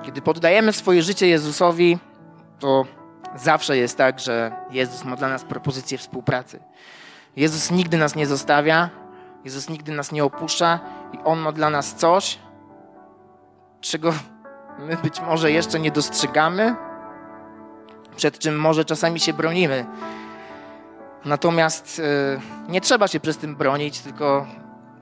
Kiedy 0.04 0.22
poddajemy 0.22 0.74
swoje 0.74 1.02
życie 1.02 1.28
Jezusowi, 1.28 1.98
to 2.60 2.86
zawsze 3.36 3.78
jest 3.78 3.98
tak, 3.98 4.20
że 4.20 4.52
Jezus 4.72 5.04
ma 5.04 5.16
dla 5.16 5.30
nas 5.30 5.44
propozycję 5.44 5.98
współpracy. 5.98 6.60
Jezus 7.36 7.72
nigdy 7.72 7.98
nas 7.98 8.16
nie 8.16 8.28
zostawia, 8.28 8.90
Jezus 9.46 9.70
nigdy 9.70 9.92
nas 9.92 10.12
nie 10.12 10.24
opuszcza 10.24 10.80
i 11.14 11.18
On 11.24 11.40
ma 11.40 11.52
dla 11.52 11.70
nas 11.70 11.96
coś, 11.96 12.40
czego 13.82 14.14
my 14.80 14.98
być 14.98 15.22
może 15.22 15.52
jeszcze 15.52 15.80
nie 15.80 15.92
dostrzegamy, 15.92 16.76
przed 18.16 18.40
czym 18.40 18.60
może 18.60 18.86
czasami 18.86 19.20
się 19.20 19.34
bronimy. 19.34 19.86
Natomiast 21.26 21.98
yy, 21.98 22.42
nie 22.70 22.82
trzeba 22.82 23.08
się 23.08 23.20
przez 23.20 23.38
tym 23.38 23.56
bronić, 23.56 24.00
tylko 24.00 24.48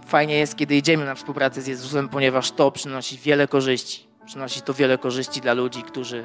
fajnie 0.07 0.35
jest, 0.35 0.55
kiedy 0.55 0.75
idziemy 0.75 1.05
na 1.05 1.15
współpracę 1.15 1.61
z 1.61 1.67
Jezusem, 1.67 2.09
ponieważ 2.09 2.51
to 2.51 2.71
przynosi 2.71 3.17
wiele 3.17 3.47
korzyści. 3.47 4.07
Przynosi 4.25 4.61
to 4.61 4.73
wiele 4.73 4.97
korzyści 4.97 5.41
dla 5.41 5.53
ludzi, 5.53 5.83
którzy 5.83 6.23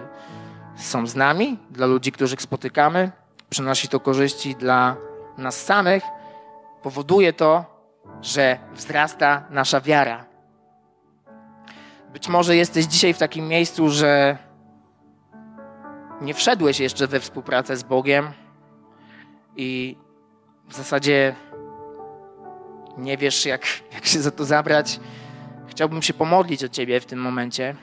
są 0.77 1.07
z 1.07 1.15
nami, 1.15 1.59
dla 1.71 1.87
ludzi, 1.87 2.13
których 2.13 2.43
spotykamy. 2.43 3.11
Przynosi 3.51 3.89
to 3.89 4.01
korzyści 4.01 4.57
dla 4.57 4.97
nas 5.39 5.65
samych. 5.65 6.05
Powoduje 6.83 7.33
to, 7.33 7.65
że 8.23 8.59
wzrasta 8.75 9.45
nasza 9.51 9.81
wiara. 9.81 10.25
Być 12.13 12.29
może 12.29 12.57
jesteś 12.57 12.85
dzisiaj 12.85 13.15
w 13.15 13.19
takim 13.19 13.49
miejscu, 13.49 13.89
że 13.89 14.39
nie 16.21 16.35
wszedłeś 16.35 16.81
jeszcze 16.81 17.07
we 17.07 17.21
współpracę 17.21 17.77
z 17.77 17.83
Bogiem 17.83 18.29
i 19.57 19.97
w 20.69 20.75
zasadzie 20.75 21.35
nie 22.99 23.17
wiesz, 23.17 23.47
jak, 23.47 23.67
jak 23.93 24.07
się 24.07 24.21
za 24.21 24.31
to 24.31 24.45
zabrać. 24.45 25.01
Chciałbym 25.67 26.03
się 26.03 26.15
pomodlić 26.15 26.65
o 26.65 26.69
Ciebie 26.69 27.01
w 27.01 27.07
tym 27.07 27.21
momencie, 27.21 27.77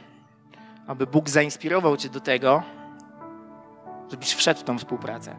aby 0.87 1.07
Bóg 1.07 1.29
zainspirował 1.29 1.97
Cię 1.97 2.09
do 2.09 2.19
tego, 2.19 2.63
żebyś 4.11 4.33
wszedł 4.33 4.59
w 4.59 4.63
tą 4.63 4.77
współpracę. 4.77 5.35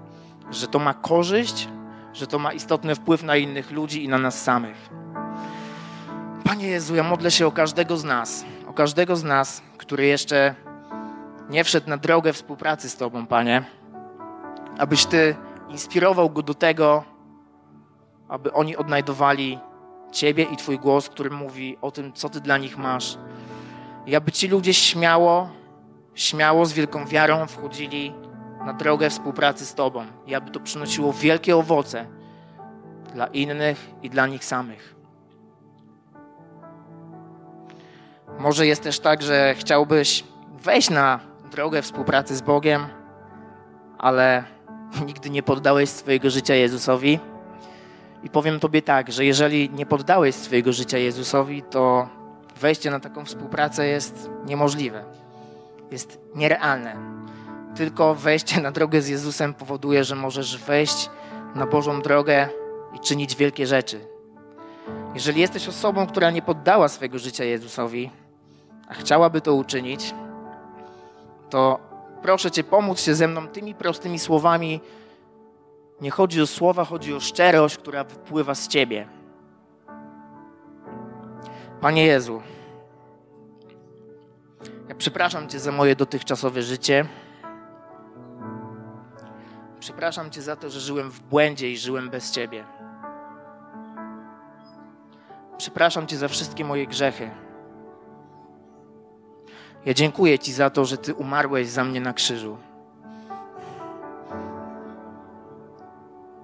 Że 0.50 0.68
to 0.68 0.78
ma 0.78 0.94
korzyść, 0.94 1.68
że 2.12 2.26
to 2.26 2.38
ma 2.38 2.52
istotny 2.52 2.94
wpływ 2.94 3.22
na 3.22 3.36
innych 3.36 3.70
ludzi 3.70 4.04
i 4.04 4.08
na 4.08 4.18
nas 4.18 4.42
samych. 4.42 4.90
Panie 6.44 6.66
Jezu, 6.66 6.94
ja 6.94 7.02
modlę 7.02 7.30
się 7.30 7.46
o 7.46 7.52
każdego 7.52 7.96
z 7.96 8.04
nas, 8.04 8.44
o 8.68 8.72
każdego 8.72 9.16
z 9.16 9.24
nas, 9.24 9.62
który 9.78 10.06
jeszcze 10.06 10.54
nie 11.50 11.64
wszedł 11.64 11.90
na 11.90 11.96
drogę 11.96 12.32
współpracy 12.32 12.90
z 12.90 12.96
Tobą, 12.96 13.26
Panie, 13.26 13.64
abyś 14.78 15.06
Ty 15.06 15.36
inspirował 15.68 16.30
go 16.30 16.42
do 16.42 16.54
tego, 16.54 17.04
aby 18.28 18.52
oni 18.52 18.76
odnajdowali 18.76 19.58
Ciebie 20.12 20.44
i 20.44 20.56
Twój 20.56 20.78
głos, 20.78 21.08
który 21.08 21.30
mówi 21.30 21.76
o 21.80 21.90
tym, 21.90 22.12
co 22.12 22.28
Ty 22.28 22.40
dla 22.40 22.58
nich 22.58 22.78
masz. 22.78 23.18
I 24.06 24.16
aby 24.16 24.32
ci 24.32 24.48
ludzie 24.48 24.74
śmiało, 24.74 25.50
śmiało, 26.14 26.66
z 26.66 26.72
wielką 26.72 27.06
wiarą 27.06 27.46
wchodzili 27.46 28.14
na 28.66 28.72
drogę 28.72 29.10
współpracy 29.10 29.66
z 29.66 29.74
Tobą 29.74 30.04
i 30.26 30.34
aby 30.34 30.50
to 30.50 30.60
przynosiło 30.60 31.12
wielkie 31.12 31.56
owoce 31.56 32.06
dla 33.14 33.26
innych 33.26 33.90
i 34.02 34.10
dla 34.10 34.26
nich 34.26 34.44
samych. 34.44 34.94
Może 38.38 38.66
jest 38.66 38.82
też 38.82 39.00
tak, 39.00 39.22
że 39.22 39.54
chciałbyś 39.58 40.24
wejść 40.62 40.90
na 40.90 41.20
drogę 41.50 41.82
współpracy 41.82 42.36
z 42.36 42.40
Bogiem, 42.42 42.86
ale 43.98 44.44
nigdy 45.06 45.30
nie 45.30 45.42
poddałeś 45.42 45.88
swojego 45.88 46.30
życia 46.30 46.54
Jezusowi. 46.54 47.18
I 48.22 48.30
powiem 48.30 48.60
Tobie 48.60 48.82
tak, 48.82 49.12
że 49.12 49.24
jeżeli 49.24 49.70
nie 49.70 49.86
poddałeś 49.86 50.34
swojego 50.34 50.72
życia 50.72 50.98
Jezusowi, 50.98 51.62
to 51.62 52.08
wejście 52.60 52.90
na 52.90 53.00
taką 53.00 53.24
współpracę 53.24 53.86
jest 53.86 54.30
niemożliwe. 54.46 55.04
Jest 55.90 56.20
nierealne. 56.34 57.21
Tylko 57.76 58.14
wejście 58.14 58.60
na 58.60 58.72
drogę 58.72 59.02
z 59.02 59.08
Jezusem 59.08 59.54
powoduje, 59.54 60.04
że 60.04 60.16
możesz 60.16 60.58
wejść 60.58 61.10
na 61.54 61.66
Bożą 61.66 62.02
drogę 62.02 62.48
i 62.94 63.00
czynić 63.00 63.36
wielkie 63.36 63.66
rzeczy. 63.66 64.00
Jeżeli 65.14 65.40
jesteś 65.40 65.68
osobą, 65.68 66.06
która 66.06 66.30
nie 66.30 66.42
poddała 66.42 66.88
swojego 66.88 67.18
życia 67.18 67.44
Jezusowi, 67.44 68.10
a 68.88 68.94
chciałaby 68.94 69.40
to 69.40 69.54
uczynić, 69.54 70.14
to 71.50 71.78
proszę 72.22 72.50
Cię, 72.50 72.64
pomóc 72.64 73.00
się 73.00 73.14
ze 73.14 73.28
mną 73.28 73.48
tymi 73.48 73.74
prostymi 73.74 74.18
słowami. 74.18 74.80
Nie 76.00 76.10
chodzi 76.10 76.42
o 76.42 76.46
słowa, 76.46 76.84
chodzi 76.84 77.14
o 77.14 77.20
szczerość, 77.20 77.76
która 77.76 78.04
wypływa 78.04 78.54
z 78.54 78.68
Ciebie. 78.68 79.08
Panie 81.80 82.06
Jezu, 82.06 82.42
ja 84.88 84.94
przepraszam 84.94 85.48
Cię 85.48 85.58
za 85.58 85.72
moje 85.72 85.96
dotychczasowe 85.96 86.62
życie. 86.62 87.06
Przepraszam 89.82 90.30
Cię 90.30 90.42
za 90.42 90.56
to, 90.56 90.70
że 90.70 90.80
żyłem 90.80 91.10
w 91.10 91.20
błędzie 91.20 91.70
i 91.70 91.78
żyłem 91.78 92.10
bez 92.10 92.30
Ciebie. 92.30 92.64
Przepraszam 95.58 96.06
Cię 96.06 96.16
za 96.16 96.28
wszystkie 96.28 96.64
moje 96.64 96.86
grzechy. 96.86 97.30
Ja 99.84 99.94
dziękuję 99.94 100.38
Ci 100.38 100.52
za 100.52 100.70
to, 100.70 100.84
że 100.84 100.98
Ty 100.98 101.14
umarłeś 101.14 101.68
za 101.68 101.84
mnie 101.84 102.00
na 102.00 102.12
krzyżu. 102.12 102.56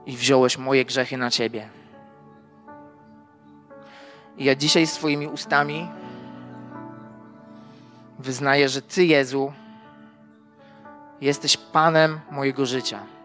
I 0.07 0.17
wziąłeś 0.17 0.59
moje 0.59 0.85
grzechy 0.85 1.17
na 1.17 1.31
Ciebie. 1.31 1.69
I 4.37 4.45
ja 4.45 4.55
dzisiaj 4.55 4.87
swoimi 4.87 5.27
ustami 5.27 5.89
wyznaję, 8.19 8.69
że 8.69 8.83
Ty, 8.83 9.05
Jezu, 9.05 9.53
jesteś 11.21 11.57
Panem 11.57 12.21
mojego 12.31 12.67
życia. 12.67 13.18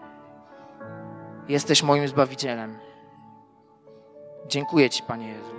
Jesteś 1.50 1.84
moim 1.84 2.08
Zbawicielem. 2.08 2.78
Dziękuję 4.48 4.90
Ci, 4.90 5.04
Panie 5.04 5.28
Jezu. 5.28 5.50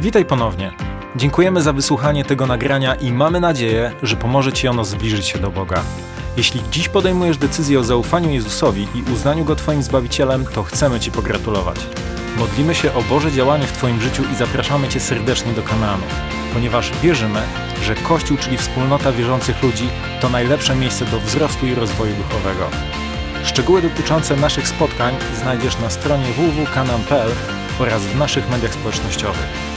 Witaj 0.00 0.24
ponownie. 0.24 0.72
Dziękujemy 1.16 1.62
za 1.62 1.72
wysłuchanie 1.72 2.24
tego 2.24 2.46
nagrania 2.46 2.94
i 2.94 3.12
mamy 3.12 3.40
nadzieję, 3.40 3.92
że 4.02 4.16
pomoże 4.16 4.52
Ci 4.52 4.68
ono 4.68 4.84
zbliżyć 4.84 5.26
się 5.26 5.38
do 5.38 5.50
Boga. 5.50 5.82
Jeśli 6.36 6.60
dziś 6.70 6.88
podejmujesz 6.88 7.36
decyzję 7.36 7.80
o 7.80 7.84
zaufaniu 7.84 8.30
Jezusowi 8.30 8.86
i 8.94 9.12
uznaniu 9.12 9.44
Go 9.44 9.56
Twoim 9.56 9.82
Zbawicielem, 9.82 10.44
to 10.54 10.62
chcemy 10.62 11.00
Ci 11.00 11.10
pogratulować. 11.10 11.86
Modlimy 12.38 12.74
się 12.74 12.94
o 12.94 13.02
Boże 13.02 13.32
działanie 13.32 13.66
w 13.66 13.72
Twoim 13.72 14.00
życiu 14.00 14.22
i 14.32 14.34
zapraszamy 14.34 14.88
Cię 14.88 15.00
serdecznie 15.00 15.52
do 15.52 15.62
kanału, 15.62 16.02
ponieważ 16.54 16.92
wierzymy, 17.02 17.40
że 17.82 17.94
Kościół, 17.94 18.36
czyli 18.36 18.58
wspólnota 18.58 19.12
wierzących 19.12 19.62
ludzi, 19.62 19.88
to 20.20 20.28
najlepsze 20.28 20.76
miejsce 20.76 21.04
do 21.04 21.20
wzrostu 21.20 21.66
i 21.66 21.74
rozwoju 21.74 22.14
duchowego. 22.14 23.01
Szczegóły 23.44 23.82
dotyczące 23.82 24.36
naszych 24.36 24.68
spotkań 24.68 25.14
znajdziesz 25.36 25.78
na 25.78 25.90
stronie 25.90 26.32
www.kanan.pl 26.32 27.30
oraz 27.78 28.02
w 28.02 28.18
naszych 28.18 28.50
mediach 28.50 28.74
społecznościowych. 28.74 29.71